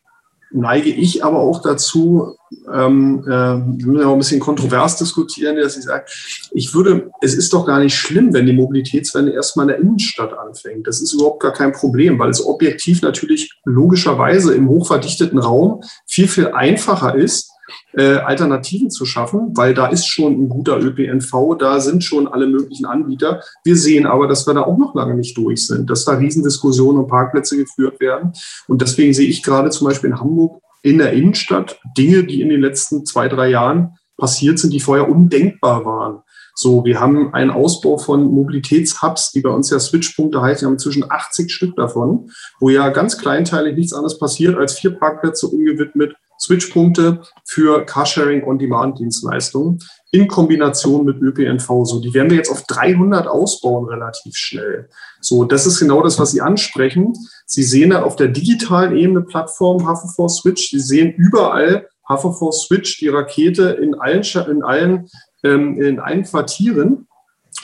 [0.52, 2.36] neige ich aber auch dazu,
[2.74, 6.06] ähm, äh, wir müssen ja auch ein bisschen kontrovers diskutieren, dass ich sage,
[6.52, 10.38] ich würde, es ist doch gar nicht schlimm, wenn die Mobilitätswende erstmal in der Innenstadt
[10.38, 10.88] anfängt.
[10.88, 16.28] Das ist überhaupt gar kein Problem, weil es objektiv natürlich logischerweise im hochverdichteten Raum viel,
[16.28, 17.52] viel einfacher ist,
[17.94, 22.48] äh, Alternativen zu schaffen, weil da ist schon ein guter ÖPNV, da sind schon alle
[22.48, 23.42] möglichen Anbieter.
[23.64, 27.04] Wir sehen aber, dass wir da auch noch lange nicht durch sind, dass da Riesendiskussionen
[27.04, 28.34] um Parkplätze geführt werden.
[28.68, 32.50] Und deswegen sehe ich gerade zum Beispiel in Hamburg in der Innenstadt Dinge, die in
[32.50, 36.22] den letzten zwei, drei Jahren passiert sind, die vorher undenkbar waren.
[36.60, 40.62] So, wir haben einen Ausbau von Mobilitätshubs, die bei uns ja Switchpunkte heißen.
[40.62, 44.90] Wir haben inzwischen 80 Stück davon, wo ja ganz kleinteilig nichts anderes passiert, als vier
[44.90, 49.80] Parkplätze umgewidmet Switchpunkte für Carsharing-on-Demand-Dienstleistungen
[50.12, 51.86] in Kombination mit ÖPNV.
[51.86, 54.90] So, die werden wir jetzt auf 300 ausbauen relativ schnell.
[55.20, 57.14] So, das ist genau das, was Sie ansprechen.
[57.46, 60.70] Sie sehen da auf der digitalen Ebene Plattform HV4 Switch.
[60.70, 65.10] Sie sehen überall HV4 Switch, die Rakete in allen, in allen,
[65.44, 67.07] ähm, in allen Quartieren.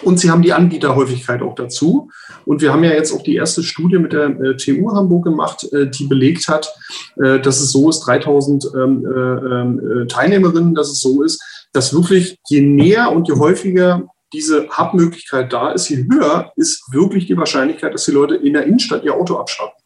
[0.01, 2.09] Und sie haben die Anbieterhäufigkeit auch dazu.
[2.45, 5.71] Und wir haben ja jetzt auch die erste Studie mit der äh, TU Hamburg gemacht,
[5.71, 6.73] äh, die belegt hat,
[7.17, 11.41] äh, dass es so ist, 3000 ähm, äh, ähm, Teilnehmerinnen, dass es so ist,
[11.73, 14.03] dass wirklich je näher und je häufiger
[14.33, 18.65] diese Hub-Möglichkeit da ist, je höher ist wirklich die Wahrscheinlichkeit, dass die Leute in der
[18.65, 19.82] Innenstadt ihr Auto abschalten.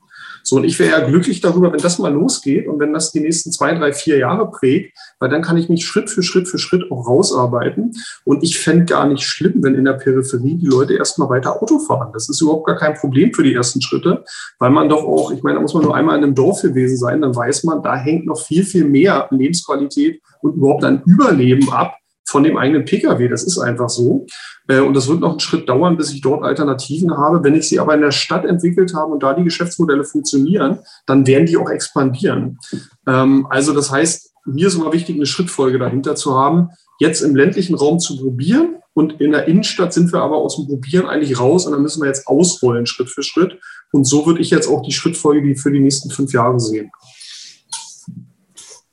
[0.48, 3.20] So, und ich wäre ja glücklich darüber, wenn das mal losgeht und wenn das die
[3.20, 6.58] nächsten zwei, drei, vier Jahre prägt, weil dann kann ich mich Schritt für Schritt für
[6.58, 7.92] Schritt auch rausarbeiten.
[8.24, 11.80] Und ich fände gar nicht schlimm, wenn in der Peripherie die Leute erstmal weiter Auto
[11.80, 12.12] fahren.
[12.14, 14.24] Das ist überhaupt gar kein Problem für die ersten Schritte,
[14.58, 16.96] weil man doch auch, ich meine, da muss man nur einmal in einem Dorf gewesen
[16.96, 21.70] sein, dann weiß man, da hängt noch viel, viel mehr Lebensqualität und überhaupt ein Überleben
[21.74, 23.28] ab, von dem eigenen Pkw.
[23.30, 24.26] Das ist einfach so.
[24.68, 27.44] Äh, und das wird noch einen Schritt dauern, bis ich dort Alternativen habe.
[27.44, 31.26] Wenn ich sie aber in der Stadt entwickelt habe und da die Geschäftsmodelle funktionieren, dann
[31.26, 32.60] werden die auch expandieren.
[33.08, 37.36] Ähm, also das heißt, mir ist immer wichtig, eine Schrittfolge dahinter zu haben, jetzt im
[37.36, 38.76] ländlichen Raum zu probieren.
[38.94, 42.02] Und in der Innenstadt sind wir aber aus dem Probieren eigentlich raus und dann müssen
[42.02, 43.60] wir jetzt ausrollen, Schritt für Schritt.
[43.92, 46.90] Und so würde ich jetzt auch die Schrittfolge für die nächsten fünf Jahre sehen.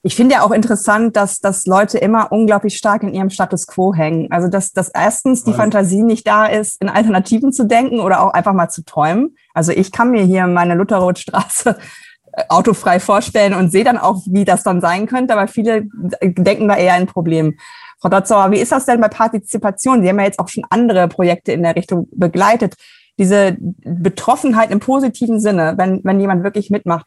[0.07, 3.95] Ich finde ja auch interessant, dass, dass Leute immer unglaublich stark in ihrem Status quo
[3.95, 4.31] hängen.
[4.31, 5.63] Also, dass, dass erstens die also.
[5.63, 9.35] Fantasie nicht da ist, in Alternativen zu denken oder auch einfach mal zu träumen.
[9.55, 11.79] Also ich kann mir hier meine Lutherrothstraße
[12.33, 15.87] äh, autofrei vorstellen und sehe dann auch, wie das dann sein könnte, aber viele
[16.23, 17.57] denken da eher ein Problem.
[17.99, 20.03] Frau Dotzauer, wie ist das denn bei Partizipation?
[20.03, 22.75] Sie haben ja jetzt auch schon andere Projekte in der Richtung begleitet.
[23.19, 27.07] Diese Betroffenheit im positiven Sinne, wenn, wenn jemand wirklich mitmacht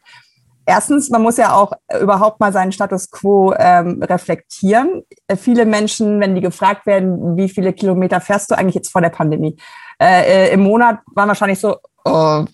[0.68, 5.02] erstens, man muss ja auch überhaupt mal seinen Status quo ähm, reflektieren.
[5.26, 9.00] Äh, viele Menschen, wenn die gefragt werden, wie viele Kilometer fährst du eigentlich jetzt vor
[9.00, 9.56] der Pandemie?
[10.00, 12.44] Äh, äh, Im Monat waren wahrscheinlich so, äh,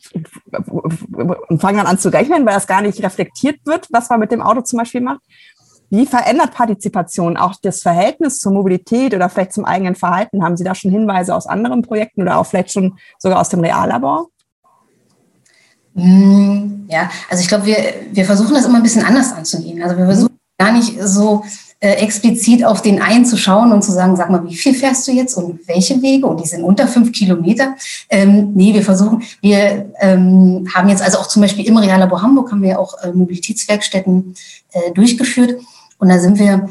[1.49, 4.33] und fangen dann an zu rechnen, weil das gar nicht reflektiert wird, was man mit
[4.33, 5.21] dem Auto zum Beispiel macht.
[5.91, 10.43] Wie verändert Partizipation auch das Verhältnis zur Mobilität oder vielleicht zum eigenen Verhalten?
[10.43, 13.61] Haben Sie da schon Hinweise aus anderen Projekten oder auch vielleicht schon sogar aus dem
[13.61, 14.29] Reallabor?
[15.95, 17.77] Hm, ja, also ich glaube, wir,
[18.13, 19.83] wir versuchen das immer ein bisschen anders anzugehen.
[19.83, 21.45] Also wir versuchen gar nicht so
[21.81, 25.07] äh, explizit auf den einen zu schauen und zu sagen, sag mal, wie viel fährst
[25.07, 26.27] du jetzt und welche Wege?
[26.27, 27.75] Und die sind unter fünf Kilometer.
[28.09, 32.51] Ähm, nee, wir versuchen, wir ähm, haben jetzt also auch zum Beispiel im Reallabor Hamburg
[32.51, 34.35] haben wir auch äh, Mobilitätswerkstätten
[34.73, 35.61] äh, durchgeführt.
[35.99, 36.69] Und da sind wir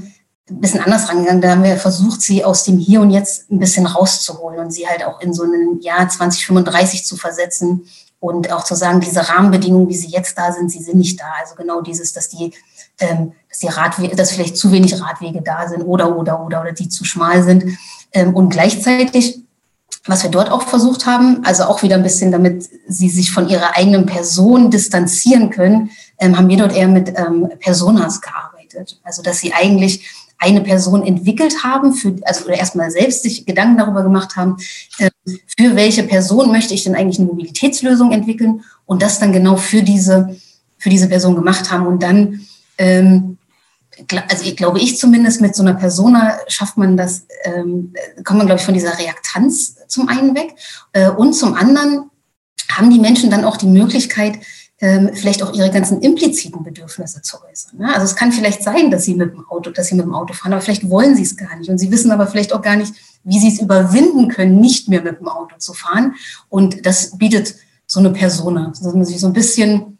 [0.49, 1.41] ein bisschen anders rangegangen.
[1.41, 4.87] Da haben wir versucht, sie aus dem Hier und Jetzt ein bisschen rauszuholen und sie
[4.87, 7.83] halt auch in so ein Jahr 2035 zu versetzen
[8.23, 11.25] Und auch zu sagen, diese Rahmenbedingungen, wie sie jetzt da sind, sie sind nicht da.
[11.41, 12.53] Also genau dieses, dass die,
[13.01, 16.71] ähm, dass die Radwege, dass vielleicht zu wenig Radwege da sind oder, oder, oder, oder
[16.71, 17.77] die zu schmal sind.
[18.13, 19.41] Ähm, und gleichzeitig,
[20.05, 23.49] was wir dort auch versucht haben, also auch wieder ein bisschen, damit sie sich von
[23.49, 29.01] ihrer eigenen Person distanzieren können, ähm, haben wir dort eher mit ähm, Personas gearbeitet.
[29.03, 30.09] Also, dass sie eigentlich
[30.43, 34.57] eine Person entwickelt haben, für, also oder erstmal selbst sich Gedanken darüber gemacht haben,
[34.99, 35.09] äh,
[35.57, 39.81] für welche Person möchte ich denn eigentlich eine Mobilitätslösung entwickeln und das dann genau für
[39.81, 40.35] diese,
[40.77, 41.87] für diese Person gemacht haben.
[41.87, 42.41] Und dann,
[42.77, 43.37] ähm,
[44.29, 47.93] also ich glaube ich zumindest mit so einer Persona schafft man das, ähm,
[48.25, 50.55] kommt man glaube ich von dieser Reaktanz zum einen weg.
[50.91, 52.09] Äh, und zum anderen
[52.69, 54.41] haben die Menschen dann auch die Möglichkeit, ähm,
[55.13, 57.79] vielleicht auch ihre ganzen impliziten Bedürfnisse zu äußern.
[57.79, 57.93] Ne?
[57.93, 60.33] Also es kann vielleicht sein, dass sie mit dem Auto, dass sie mit dem Auto
[60.33, 62.75] fahren, aber vielleicht wollen sie es gar nicht und sie wissen aber vielleicht auch gar
[62.75, 62.93] nicht,
[63.23, 66.15] wie sie es überwinden können, nicht mehr mit dem Auto zu fahren.
[66.49, 69.97] Und das bietet so eine Persona, dass man sich so ein bisschen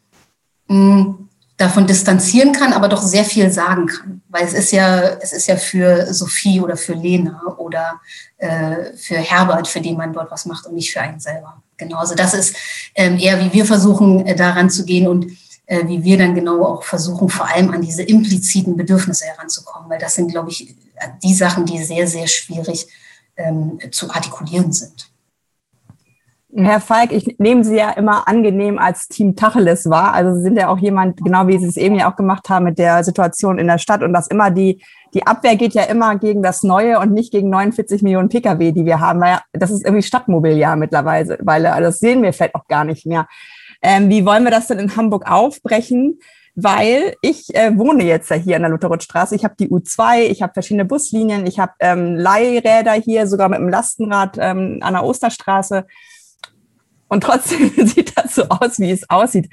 [0.68, 1.23] mh, hm,
[1.64, 4.22] davon distanzieren kann, aber doch sehr viel sagen kann.
[4.30, 8.00] Weil es ist ja, es ist ja für Sophie oder für Lena oder
[8.38, 11.62] äh, für Herbert, für den man dort was macht und nicht für einen selber.
[11.78, 12.56] Genau, also das ist
[12.96, 15.26] ähm, eher, wie wir versuchen, äh, daran zu gehen und
[15.66, 20.00] äh, wie wir dann genau auch versuchen, vor allem an diese impliziten Bedürfnisse heranzukommen, weil
[20.00, 20.76] das sind, glaube ich,
[21.24, 22.88] die Sachen, die sehr, sehr schwierig
[23.38, 25.13] ähm, zu artikulieren sind.
[26.56, 30.14] Herr Falk, ich nehme Sie ja immer angenehm als Team Tacheles wahr.
[30.14, 32.66] Also Sie sind ja auch jemand, genau wie Sie es eben ja auch gemacht haben
[32.66, 34.84] mit der Situation in der Stadt und dass immer die,
[35.16, 38.86] die Abwehr geht ja immer gegen das Neue und nicht gegen 49 Millionen Pkw, die
[38.86, 39.20] wir haben.
[39.20, 43.08] Weil das ist irgendwie Stadtmobiliar mittlerweile, weil also das sehen wir vielleicht auch gar nicht
[43.08, 43.28] mehr.
[43.82, 46.20] Ähm, wie wollen wir das denn in Hamburg aufbrechen?
[46.56, 49.34] Weil ich äh, wohne jetzt ja hier an der Lutherrothstraße.
[49.34, 53.58] Ich habe die U2, ich habe verschiedene Buslinien, ich habe ähm, Leihräder hier, sogar mit
[53.58, 55.86] dem Lastenrad ähm, an der Osterstraße.
[57.08, 59.50] Und trotzdem sieht das so aus, wie es aussieht.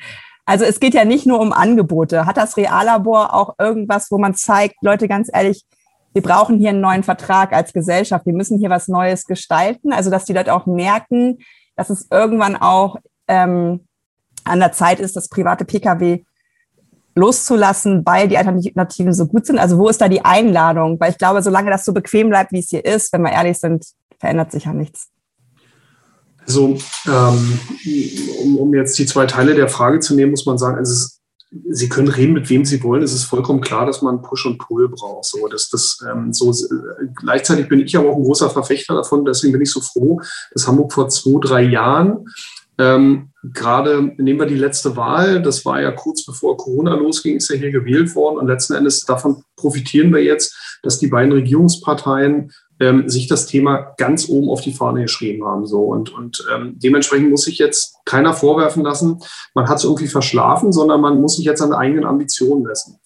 [0.46, 2.26] Also es geht ja nicht nur um Angebote.
[2.26, 5.64] Hat das Reallabor auch irgendwas, wo man zeigt, Leute, ganz ehrlich,
[6.12, 8.26] wir brauchen hier einen neuen Vertrag als Gesellschaft.
[8.26, 9.92] Wir müssen hier was Neues gestalten.
[9.92, 11.38] Also dass die Leute auch merken,
[11.76, 12.96] dass es irgendwann auch
[13.28, 13.86] ähm,
[14.44, 16.24] an der Zeit ist, das private Pkw
[17.14, 19.58] loszulassen, weil die Alternativen so gut sind.
[19.58, 20.98] Also wo ist da die Einladung?
[20.98, 23.58] Weil ich glaube, solange das so bequem bleibt, wie es hier ist, wenn wir ehrlich
[23.58, 23.84] sind,
[24.18, 25.10] verändert sich ja nichts.
[26.46, 27.60] Also, ähm,
[28.42, 31.16] um, um, jetzt die zwei Teile der Frage zu nehmen, muss man sagen, also es,
[31.68, 33.02] Sie können reden, mit wem Sie wollen.
[33.02, 35.24] Es ist vollkommen klar, dass man Push und Pull braucht.
[35.24, 36.54] So, dass das, ähm, so,
[37.16, 39.24] gleichzeitig bin ich aber auch ein großer Verfechter davon.
[39.24, 40.20] Deswegen bin ich so froh,
[40.52, 42.24] dass Hamburg vor zwei, drei Jahren
[42.80, 47.48] ähm, Gerade nehmen wir die letzte Wahl, das war ja kurz bevor Corona losging, ist
[47.48, 52.52] ja hier gewählt worden und letzten Endes davon profitieren wir jetzt, dass die beiden Regierungsparteien
[52.80, 55.66] ähm, sich das Thema ganz oben auf die Fahne geschrieben haben.
[55.66, 55.82] So.
[55.82, 59.20] Und, und ähm, dementsprechend muss sich jetzt keiner vorwerfen lassen,
[59.54, 62.98] man hat es irgendwie verschlafen, sondern man muss sich jetzt an eigenen Ambitionen messen.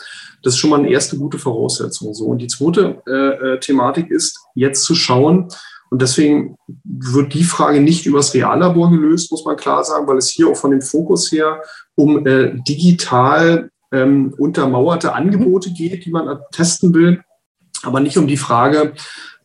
[0.42, 2.14] Das ist schon mal eine erste gute Voraussetzung.
[2.14, 2.26] So.
[2.26, 5.48] Und die zweite äh, äh, Thematik ist, jetzt zu schauen,
[5.90, 10.28] und deswegen wird die Frage nicht übers Reallabor gelöst, muss man klar sagen, weil es
[10.28, 11.62] hier auch von dem Fokus her
[11.94, 17.22] um äh, digital ähm, untermauerte Angebote geht, die man testen will,
[17.84, 18.94] aber nicht um die Frage,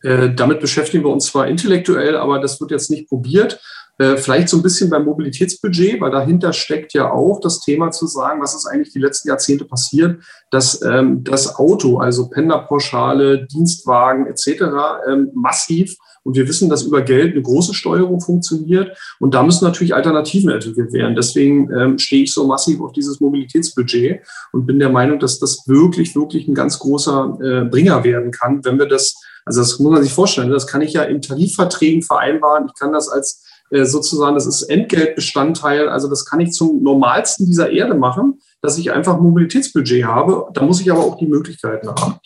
[0.03, 3.59] äh, damit beschäftigen wir uns zwar intellektuell, aber das wird jetzt nicht probiert.
[3.99, 8.07] Äh, vielleicht so ein bisschen beim Mobilitätsbudget, weil dahinter steckt ja auch das Thema zu
[8.07, 14.25] sagen, was ist eigentlich die letzten Jahrzehnte passiert, dass ähm, das Auto, also Penderpauschale, Dienstwagen
[14.27, 14.63] etc.
[15.05, 15.97] Ähm, massiv
[16.29, 18.95] und wir wissen, dass über Geld eine große Steuerung funktioniert.
[19.19, 21.15] Und da müssen natürlich Alternativen entwickelt werden.
[21.15, 25.63] Deswegen ähm, stehe ich so massiv auf dieses Mobilitätsbudget und bin der Meinung, dass das
[25.65, 29.91] wirklich, wirklich ein ganz großer äh, Bringer werden kann, wenn wir das also das muss
[29.91, 30.51] man sich vorstellen.
[30.51, 32.67] Das kann ich ja in Tarifverträgen vereinbaren.
[32.67, 35.89] Ich kann das als äh, sozusagen, das ist Entgeltbestandteil.
[35.89, 40.45] Also das kann ich zum normalsten dieser Erde machen, dass ich einfach Mobilitätsbudget habe.
[40.53, 42.19] Da muss ich aber auch die Möglichkeiten haben.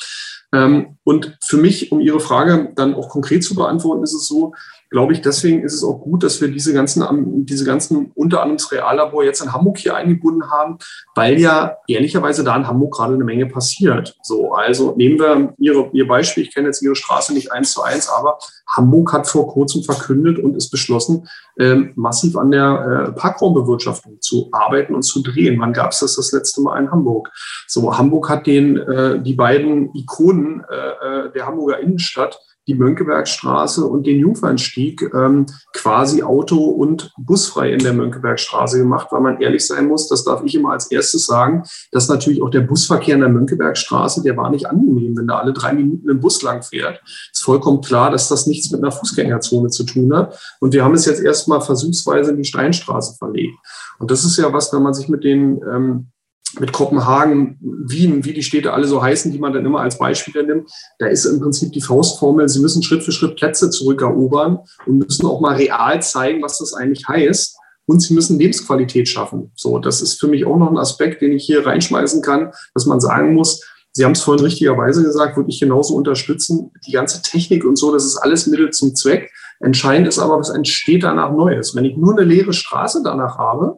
[0.54, 4.54] Ähm, und für mich, um Ihre Frage dann auch konkret zu beantworten, ist es so,
[4.94, 7.04] glaube ich, deswegen ist es auch gut, dass wir diese ganzen,
[7.48, 10.78] diese ganzen unter anderem das Reallabor jetzt in Hamburg hier eingebunden haben,
[11.16, 14.16] weil ja ehrlicherweise da in Hamburg gerade eine Menge passiert.
[14.22, 17.82] So, also nehmen wir Ihre, Ihr Beispiel, ich kenne jetzt Ihre Straße nicht eins zu
[17.82, 18.38] eins, aber
[18.70, 21.28] Hamburg hat vor kurzem verkündet und ist beschlossen,
[21.60, 25.60] ähm, massiv an der äh, Parkraumbewirtschaftung zu arbeiten und zu drehen.
[25.60, 27.32] Wann gab es das das letzte Mal in Hamburg?
[27.68, 33.86] So, Hamburg hat den, äh, die beiden Ikonen äh, äh der Hamburger Innenstadt die Mönckebergstraße
[33.86, 39.65] und den Jungfernstieg ähm, quasi auto- und busfrei in der Mönckebergstraße gemacht, weil man ehrlich
[39.65, 43.21] sein muss, das darf ich immer als erstes sagen, dass natürlich auch der Busverkehr in
[43.21, 47.02] der Mönckebergstraße, der war nicht angenehm, wenn da alle drei Minuten ein Bus lang fährt.
[47.32, 50.39] Ist vollkommen klar, dass das nichts mit einer Fußgängerzone zu tun hat.
[50.60, 53.56] Und wir haben es jetzt erstmal versuchsweise in die Steinstraße verlegt.
[53.99, 56.12] Und das ist ja was, wenn man sich mit den ähm,
[56.60, 60.46] mit Kopenhagen, Wien, wie die Städte alle so heißen, die man dann immer als Beispiele
[60.46, 64.98] nimmt, da ist im Prinzip die Faustformel, sie müssen Schritt für Schritt Plätze zurückerobern und
[65.00, 67.58] müssen auch mal real zeigen, was das eigentlich heißt.
[67.86, 69.52] Und sie müssen Lebensqualität schaffen.
[69.56, 72.86] So, das ist für mich auch noch ein Aspekt, den ich hier reinschmeißen kann, dass
[72.86, 73.62] man sagen muss,
[73.96, 76.72] Sie haben es vorhin richtigerweise gesagt, würde ich genauso unterstützen.
[76.88, 79.32] Die ganze Technik und so, das ist alles Mittel zum Zweck.
[79.60, 81.76] Entscheidend ist aber, was entsteht danach Neues.
[81.76, 83.78] Wenn ich nur eine leere Straße danach habe,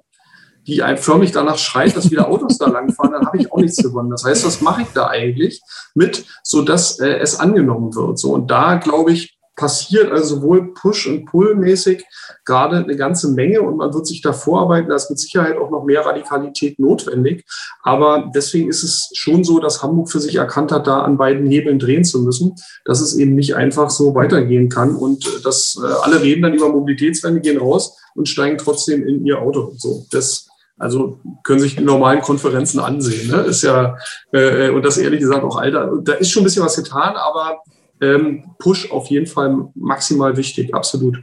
[0.67, 4.09] die förmlich danach schreit, dass wieder Autos da langfahren, dann habe ich auch nichts gewonnen.
[4.09, 5.61] Das heißt, was mache ich da eigentlich
[5.93, 8.19] mit, so dass äh, es angenommen wird?
[8.19, 12.03] So und da glaube ich passiert also sowohl Push- und Pull-mäßig
[12.43, 14.89] gerade eine ganze Menge und man wird sich da vorarbeiten.
[14.89, 17.45] Da ist mit Sicherheit auch noch mehr Radikalität notwendig.
[17.81, 21.47] Aber deswegen ist es schon so, dass Hamburg für sich erkannt hat, da an beiden
[21.47, 25.79] Hebeln drehen zu müssen, dass es eben nicht einfach so weitergehen kann und äh, dass
[25.81, 29.73] äh, alle reden dann über Mobilitätswende, gehen raus und steigen trotzdem in ihr Auto.
[29.77, 33.29] So, das also können sich die normalen Konferenzen ansehen.
[33.31, 33.37] Ne?
[33.41, 33.97] Ist ja,
[34.31, 37.59] äh, und das ehrlich gesagt auch Alter, da ist schon ein bisschen was getan, aber
[38.01, 41.17] ähm, Push auf jeden Fall maximal wichtig, absolut.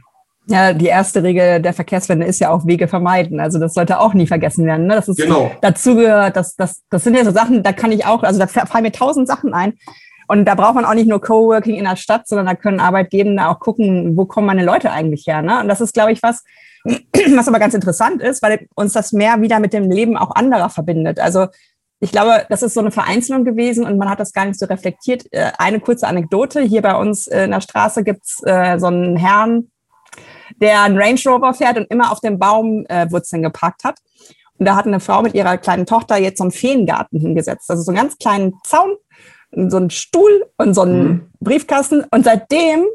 [0.47, 3.39] Ja, die erste Regel der Verkehrswende ist ja auch Wege vermeiden.
[3.39, 4.87] Also das sollte auch nie vergessen werden.
[4.87, 4.95] Ne?
[4.95, 5.51] Das ist genau.
[5.61, 6.35] dazugehört.
[6.35, 8.91] Das, das, das sind ja so Sachen, da kann ich auch, also da fallen mir
[8.91, 9.73] tausend Sachen ein.
[10.27, 13.49] Und da braucht man auch nicht nur Coworking in der Stadt, sondern da können Arbeitgeber
[13.49, 15.41] auch gucken, wo kommen meine Leute eigentlich her.
[15.41, 15.61] Ne?
[15.61, 16.43] Und das ist, glaube ich, was,
[17.35, 20.69] was aber ganz interessant ist, weil uns das mehr wieder mit dem Leben auch anderer
[20.69, 21.19] verbindet.
[21.19, 21.47] Also
[21.99, 24.65] ich glaube, das ist so eine Vereinzelung gewesen und man hat das gar nicht so
[24.65, 25.25] reflektiert.
[25.31, 26.61] Äh, eine kurze Anekdote.
[26.61, 29.71] Hier bei uns in der Straße gibt's äh, so einen Herrn,
[30.57, 33.99] der einen Range Rover fährt und immer auf den Baumwurzeln geparkt hat.
[34.57, 37.69] Und da hat eine Frau mit ihrer kleinen Tochter jetzt so einen Feengarten hingesetzt.
[37.69, 38.95] Also so einen ganz kleinen Zaun,
[39.51, 41.31] so einen Stuhl und so einen mhm.
[41.39, 42.03] Briefkasten.
[42.11, 42.85] Und seitdem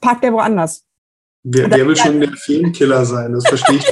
[0.00, 0.84] parkt er woanders.
[1.46, 3.34] Wer, wer will schon der Feenkiller sein?
[3.34, 3.84] Das verstehe ich.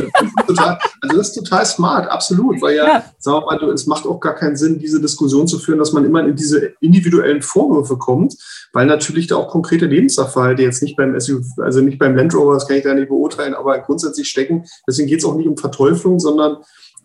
[0.46, 2.62] Total, also das ist total smart, absolut.
[2.62, 3.04] Weil ja, ja.
[3.18, 6.06] sagen wir mal, es macht auch gar keinen Sinn, diese Diskussion zu führen, dass man
[6.06, 8.36] immer in diese individuellen Vorwürfe kommt,
[8.72, 12.54] weil natürlich da auch konkrete Lebenssachverhalte jetzt nicht beim SUV, also nicht beim Land Rover,
[12.54, 14.64] das kann ich da nicht beurteilen, aber grundsätzlich stecken.
[14.88, 16.56] Deswegen geht es auch nicht um Verteuflung, sondern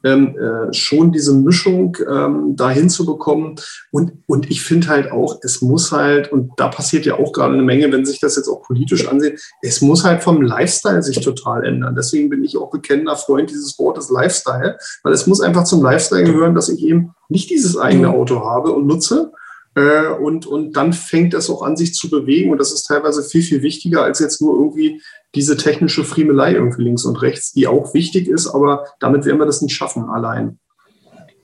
[0.04, 3.56] ähm, äh, schon diese Mischung ähm, dahin zu bekommen.
[3.92, 7.54] Und, und ich finde halt auch, es muss halt, und da passiert ja auch gerade
[7.54, 11.20] eine Menge, wenn sich das jetzt auch politisch ansieht, es muss halt vom Lifestyle sich
[11.20, 11.96] total ändern.
[11.96, 16.24] Deswegen bin ich auch bekennender Freund dieses Wortes Lifestyle, weil es muss einfach zum Lifestyle
[16.24, 19.32] gehören, dass ich eben nicht dieses eigene Auto habe und nutze,
[19.78, 22.52] äh, und, und dann fängt es auch an, sich zu bewegen.
[22.52, 25.02] Und das ist teilweise viel, viel wichtiger als jetzt nur irgendwie
[25.38, 29.46] diese technische Friemelei irgendwie links und rechts, die auch wichtig ist, aber damit werden wir
[29.46, 30.60] das nicht schaffen allein.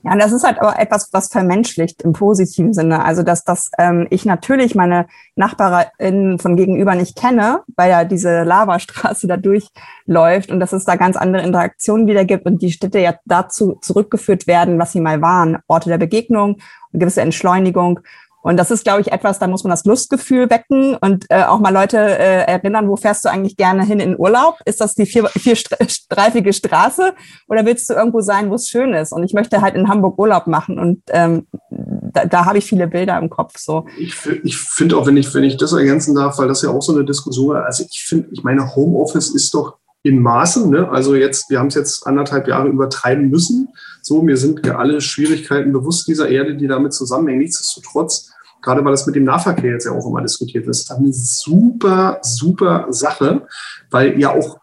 [0.06, 3.06] Ja, das ist halt aber etwas, was vermenschlicht im positiven Sinne.
[3.06, 8.42] Also, dass, dass ähm, ich natürlich meine Nachbarin von gegenüber nicht kenne, weil ja diese
[8.42, 12.98] Lavastraße da durchläuft und dass es da ganz andere Interaktionen wieder gibt und die Städte
[12.98, 15.56] ja dazu zurückgeführt werden, was sie mal waren.
[15.68, 16.58] Orte der Begegnung,
[16.92, 18.00] eine gewisse Entschleunigung.
[18.44, 21.60] Und das ist, glaube ich, etwas, da muss man das Lustgefühl wecken und äh, auch
[21.60, 24.58] mal Leute äh, erinnern, wo fährst du eigentlich gerne hin in Urlaub?
[24.66, 27.14] Ist das die vier, vierstreifige Straße
[27.48, 29.12] oder willst du irgendwo sein, wo es schön ist?
[29.12, 32.86] Und ich möchte halt in Hamburg Urlaub machen und ähm, da, da habe ich viele
[32.86, 33.56] Bilder im Kopf.
[33.56, 33.86] So.
[33.98, 36.82] Ich, ich finde auch, wenn ich, wenn ich das ergänzen darf, weil das ja auch
[36.82, 40.70] so eine Diskussion, also ich finde, ich meine, Homeoffice ist doch in Maßen.
[40.70, 40.88] Ne?
[40.90, 43.68] Also jetzt, wir haben es jetzt anderthalb Jahre übertreiben müssen.
[44.02, 47.40] So, mir sind ja alle Schwierigkeiten bewusst dieser Erde, die damit zusammenhängen.
[47.40, 48.30] Nichtsdestotrotz
[48.64, 52.86] gerade weil das mit dem Nahverkehr jetzt ja auch immer diskutiert ist eine super, super
[52.90, 53.46] Sache,
[53.90, 54.58] weil ja auch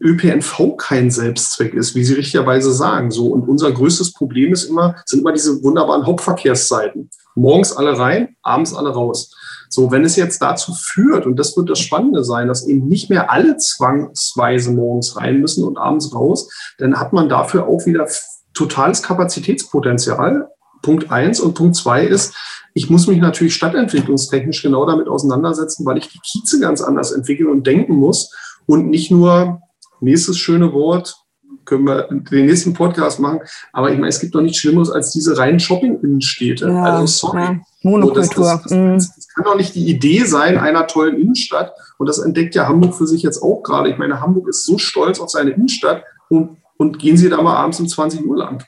[0.00, 3.10] ÖPNV kein Selbstzweck ist, wie Sie richtigerweise sagen.
[3.10, 7.10] So und unser größtes Problem ist immer sind immer diese wunderbaren Hauptverkehrszeiten.
[7.34, 9.34] Morgens alle rein, abends alle raus.
[9.68, 13.10] So, wenn es jetzt dazu führt, und das wird das Spannende sein, dass eben nicht
[13.10, 18.06] mehr alle zwangsweise morgens rein müssen und abends raus, dann hat man dafür auch wieder
[18.52, 20.48] totales Kapazitätspotenzial.
[20.84, 21.40] Punkt eins.
[21.40, 22.34] Und Punkt zwei ist,
[22.74, 27.50] ich muss mich natürlich stadtentwicklungstechnisch genau damit auseinandersetzen, weil ich die Kieze ganz anders entwickeln
[27.50, 28.30] und denken muss
[28.66, 29.60] und nicht nur,
[30.00, 31.16] nächstes schöne Wort,
[31.64, 33.40] können wir den nächsten Podcast machen,
[33.72, 36.68] aber ich meine, es gibt doch nichts Schlimmeres als diese reinen Shopping-Innenstädte.
[36.68, 37.42] Ja, also sorry.
[37.42, 37.60] Ja.
[37.82, 38.44] Monokultur.
[38.44, 38.94] Das, das, das, mhm.
[38.96, 41.72] das, kann doch nicht die Idee sein einer tollen Innenstadt.
[41.96, 43.88] Und das entdeckt ja Hamburg für sich jetzt auch gerade.
[43.88, 47.56] Ich meine, Hamburg ist so stolz auf seine Innenstadt und, und gehen Sie da mal
[47.56, 48.62] abends um 20 Uhr lang.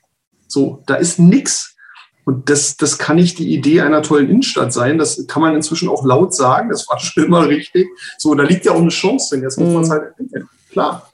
[0.48, 1.75] So, da ist nichts
[2.26, 4.98] Und das, das kann nicht die Idee einer tollen Innenstadt sein.
[4.98, 6.70] Das kann man inzwischen auch laut sagen.
[6.70, 7.86] Das war schon immer richtig.
[8.18, 9.44] So, da liegt ja auch eine Chance drin.
[9.44, 9.92] Jetzt muss man es mhm.
[9.92, 10.48] halt entwickeln.
[10.72, 11.08] Klar.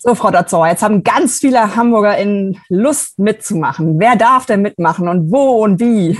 [0.00, 3.98] So, Frau Dotzauer, jetzt haben ganz viele Hamburger in Lust mitzumachen.
[3.98, 6.18] Wer darf denn mitmachen und wo und wie?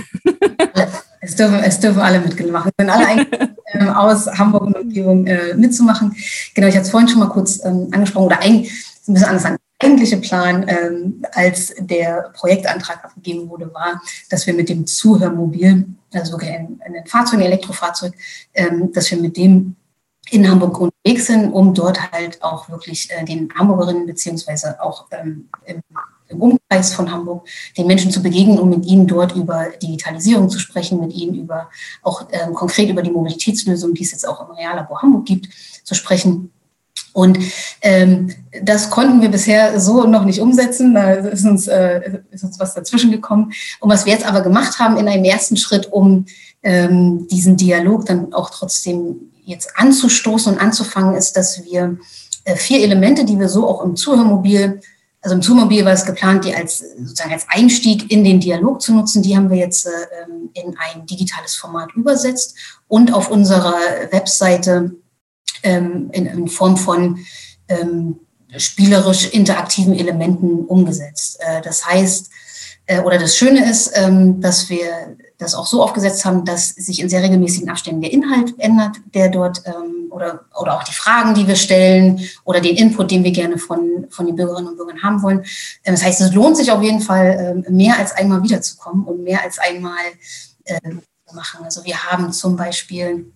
[1.21, 2.71] Es dürfen, es dürfen alle mitmachen.
[2.77, 3.27] Wir sind alle
[3.73, 6.15] ähm, aus Hamburg und Umgebung äh, mitzumachen.
[6.55, 8.71] Genau, ich hatte es vorhin schon mal kurz ähm, angesprochen oder eigentlich
[9.07, 9.57] ein bisschen anders sagen.
[9.79, 16.37] Eigentliche Plan, ähm, als der Projektantrag abgegeben wurde, war, dass wir mit dem Zuhörmobil, also
[16.37, 18.13] ein, ein Fahrzeug, ein Elektrofahrzeug,
[18.53, 19.75] ähm, dass wir mit dem
[20.29, 25.49] in Hamburg unterwegs sind, um dort halt auch wirklich äh, den Hamburgerinnen beziehungsweise auch ähm,
[25.65, 25.81] im,
[26.29, 27.47] im, Umkreis von Hamburg
[27.77, 31.69] den Menschen zu begegnen, um mit ihnen dort über Digitalisierung zu sprechen, mit ihnen über
[32.01, 35.49] auch ähm, konkret über die Mobilitätslösung, die es jetzt auch im Reallabor Hamburg gibt,
[35.83, 36.51] zu sprechen.
[37.15, 37.39] Und
[37.81, 40.95] ähm, das konnten wir bisher so noch nicht umsetzen.
[40.95, 43.53] Da ist uns, äh, ist uns was dazwischen gekommen.
[43.79, 46.25] Und was wir jetzt aber gemacht haben in einem ersten Schritt, um
[46.61, 51.97] ähm, diesen Dialog dann auch trotzdem jetzt anzustoßen und anzufangen, ist, dass wir
[52.43, 54.81] äh, vier Elemente, die wir so auch im Zuhörmobil,
[55.21, 58.93] also im Zuhörmobil war es geplant, die als sozusagen als Einstieg in den Dialog zu
[58.93, 59.89] nutzen, die haben wir jetzt äh,
[60.51, 62.57] in ein digitales Format übersetzt
[62.89, 63.77] und auf unserer
[64.11, 64.95] Webseite
[65.63, 67.19] ähm, in, in, Form von
[67.67, 68.19] ähm,
[68.57, 71.39] spielerisch interaktiven Elementen umgesetzt.
[71.39, 72.29] Äh, das heißt,
[72.87, 77.01] äh, oder das Schöne ist, ähm, dass wir das auch so aufgesetzt haben, dass sich
[77.01, 81.33] in sehr regelmäßigen Abständen der Inhalt ändert, der dort ähm, oder, oder auch die Fragen,
[81.33, 85.03] die wir stellen oder den Input, den wir gerne von, von den Bürgerinnen und Bürgern
[85.03, 85.39] haben wollen.
[85.83, 89.41] Ähm, das heißt, es lohnt sich auf jeden Fall, mehr als einmal wiederzukommen und mehr
[89.43, 89.95] als einmal
[91.27, 91.63] zu machen.
[91.63, 93.31] Also wir haben zum Beispiel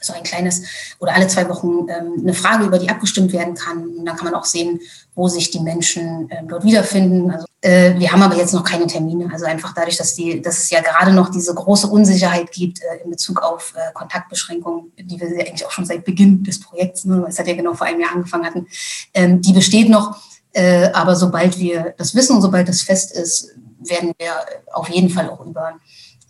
[0.00, 0.62] so ein kleines
[0.98, 3.86] oder alle zwei Wochen ähm, eine Frage, über die abgestimmt werden kann.
[3.88, 4.80] Und dann kann man auch sehen,
[5.14, 7.30] wo sich die Menschen äh, dort wiederfinden.
[7.30, 9.28] Also, äh, wir haben aber jetzt noch keine Termine.
[9.32, 13.02] Also einfach dadurch, dass, die, dass es ja gerade noch diese große Unsicherheit gibt äh,
[13.02, 17.04] in Bezug auf äh, Kontaktbeschränkungen, die wir ja eigentlich auch schon seit Beginn des Projekts,
[17.04, 18.66] ne, es hat ja genau vor einem Jahr angefangen hatten,
[19.14, 20.16] ähm, die besteht noch.
[20.52, 24.32] Äh, aber sobald wir das wissen und sobald das fest ist, werden wir
[24.72, 25.78] auf jeden Fall auch über,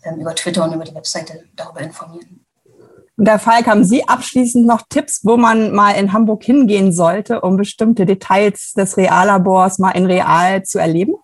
[0.03, 2.46] ähm, über Twitter und über die Webseite darüber informieren.
[3.17, 7.41] Und der Falk, haben Sie abschließend noch Tipps, wo man mal in Hamburg hingehen sollte,
[7.41, 11.15] um bestimmte Details des Reallabors mal in real zu erleben?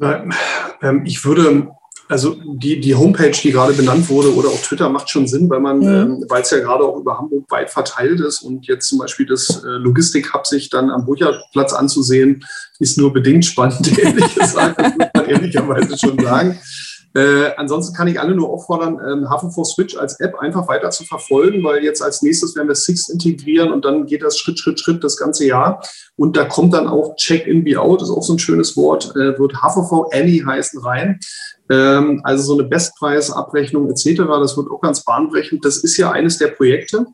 [0.00, 1.68] Ähm, ich würde,
[2.08, 5.60] also die, die Homepage, die gerade benannt wurde, oder auch Twitter macht schon Sinn, weil
[5.60, 5.86] man, mhm.
[5.86, 9.26] ähm, weil es ja gerade auch über Hamburg weit verteilt ist und jetzt zum Beispiel
[9.26, 12.44] das äh, Logistik-Hub sich dann am Burcherplatz anzusehen,
[12.78, 16.58] ist nur bedingt spannend, ehrlich gesagt, das muss man ehrlicherweise schon sagen.
[17.14, 21.04] Äh, ansonsten kann ich alle nur auffordern, ähm, HV4 Switch als App einfach weiter zu
[21.04, 24.80] verfolgen, weil jetzt als nächstes werden wir Six integrieren und dann geht das Schritt, Schritt,
[24.80, 25.80] Schritt das ganze Jahr.
[26.16, 29.38] Und da kommt dann auch Check-in, Be Out, ist auch so ein schönes Wort, äh,
[29.38, 31.20] wird HVV Annie heißen rein.
[31.70, 34.22] Ähm, also so eine Bestpreisabrechnung etc.
[34.26, 35.64] Das wird auch ganz bahnbrechend.
[35.64, 37.06] Das ist ja eines der Projekte.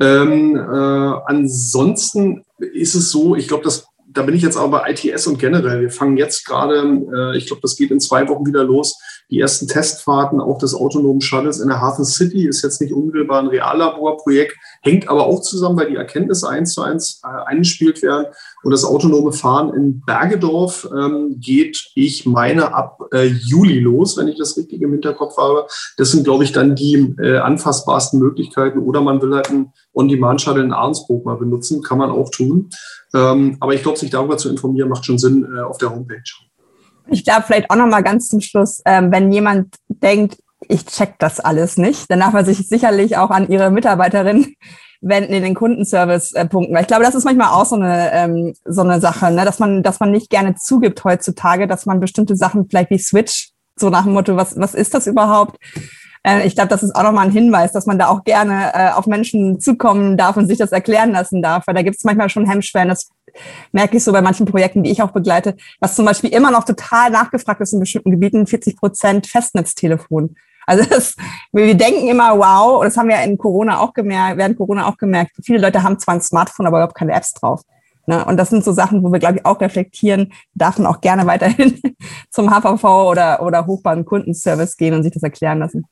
[0.00, 4.90] Ähm, äh, ansonsten ist es so, ich glaube, das da bin ich jetzt aber bei
[4.92, 5.80] ITS und generell.
[5.80, 6.76] Wir fangen jetzt gerade,
[7.12, 8.98] äh, ich glaube, das geht in zwei Wochen wieder los,
[9.30, 13.40] die ersten Testfahrten auch des autonomen Shuttles in der Hafen City ist jetzt nicht unmittelbar
[13.40, 18.26] ein Reallaborprojekt, hängt aber auch zusammen, weil die Erkenntnisse eins zu eins äh, eingespielt werden.
[18.62, 24.28] Und das autonome Fahren in Bergedorf ähm, geht, ich meine, ab äh, Juli los, wenn
[24.28, 25.66] ich das richtig im Hinterkopf habe.
[25.96, 28.78] Das sind, glaube ich, dann die äh, anfassbarsten Möglichkeiten.
[28.78, 32.68] Oder man will halt einen On-Demand-Shuttle in Arnsburg mal benutzen, kann man auch tun.
[33.14, 36.22] Ähm, aber ich glaube, sich darüber zu informieren, macht schon Sinn äh, auf der Homepage.
[37.08, 40.38] Ich glaube, vielleicht auch noch mal ganz zum Schluss, ähm, wenn jemand denkt,
[40.68, 44.54] ich check das alles nicht, dann darf er sich sicherlich auch an ihre Mitarbeiterin
[45.00, 46.74] wenden in den Kundenservice-Punkten.
[46.74, 49.44] Weil ich glaube, das ist manchmal auch so eine, ähm, so eine Sache, ne?
[49.44, 53.50] dass man, dass man nicht gerne zugibt heutzutage, dass man bestimmte Sachen vielleicht wie Switch,
[53.76, 55.58] so nach dem Motto, was, was ist das überhaupt?
[56.24, 58.90] Äh, ich glaube, das ist auch nochmal ein Hinweis, dass man da auch gerne äh,
[58.90, 62.30] auf Menschen zukommen darf und sich das erklären lassen darf, weil da gibt es manchmal
[62.30, 62.88] schon Hemmschwellen.
[62.88, 63.10] Das
[63.72, 66.64] merke ich so bei manchen Projekten, die ich auch begleite, was zum Beispiel immer noch
[66.64, 70.36] total nachgefragt ist in bestimmten Gebieten, 40 Prozent Festnetztelefon.
[70.66, 71.14] Also das,
[71.52, 75.32] wir denken immer, wow, das haben wir in Corona auch gemerkt, während Corona auch gemerkt,
[75.42, 77.62] viele Leute haben zwar ein Smartphone, aber überhaupt keine Apps drauf.
[78.06, 78.24] Ne?
[78.24, 81.26] Und das sind so Sachen, wo wir, glaube ich, auch reflektieren, darf man auch gerne
[81.26, 81.80] weiterhin
[82.30, 85.86] zum HVV oder, oder Hochbahn-Kundenservice gehen und sich das erklären lassen.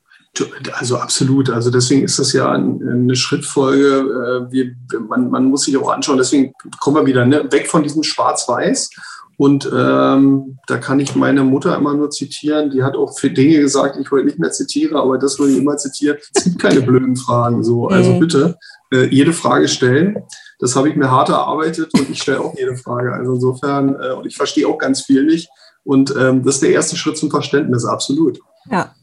[0.73, 1.49] Also absolut.
[1.51, 4.47] Also deswegen ist das ja eine Schrittfolge.
[4.49, 4.75] Äh, wir,
[5.07, 6.17] man, man muss sich auch anschauen.
[6.17, 8.89] Deswegen kommen wir wieder ne, weg von diesem Schwarz-Weiß.
[9.37, 12.69] Und ähm, da kann ich meine Mutter immer nur zitieren.
[12.69, 15.59] Die hat auch für Dinge gesagt, ich heute nicht mehr zitiere, aber das würde ich
[15.59, 16.17] immer zitieren.
[16.33, 17.63] Es gibt keine blöden Fragen.
[17.63, 18.57] So, also bitte
[18.91, 20.23] äh, jede Frage stellen.
[20.59, 23.13] Das habe ich mir hart erarbeitet und ich stelle auch jede Frage.
[23.13, 25.49] Also insofern äh, und ich verstehe auch ganz viel nicht.
[25.83, 28.39] Und ähm, das ist der erste Schritt zum Verständnis, absolut.
[28.69, 28.93] Ja.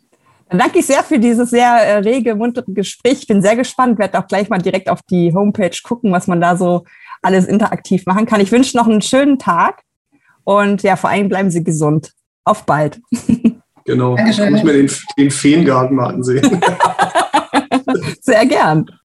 [0.49, 3.18] Dann danke ich sehr für dieses sehr äh, rege, muntere Gespräch.
[3.20, 6.41] Ich bin sehr gespannt, werde auch gleich mal direkt auf die Homepage gucken, was man
[6.41, 6.85] da so
[7.22, 8.41] alles interaktiv machen kann.
[8.41, 9.83] Ich wünsche noch einen schönen Tag
[10.51, 12.12] und ja, vor allem bleiben Sie gesund.
[12.44, 13.01] Auf bald.
[13.86, 14.14] Genau.
[14.14, 14.44] Dankeschön.
[14.44, 16.61] Ich muss mir den, den Feengarten mal ansehen.
[18.20, 18.90] Sehr gern.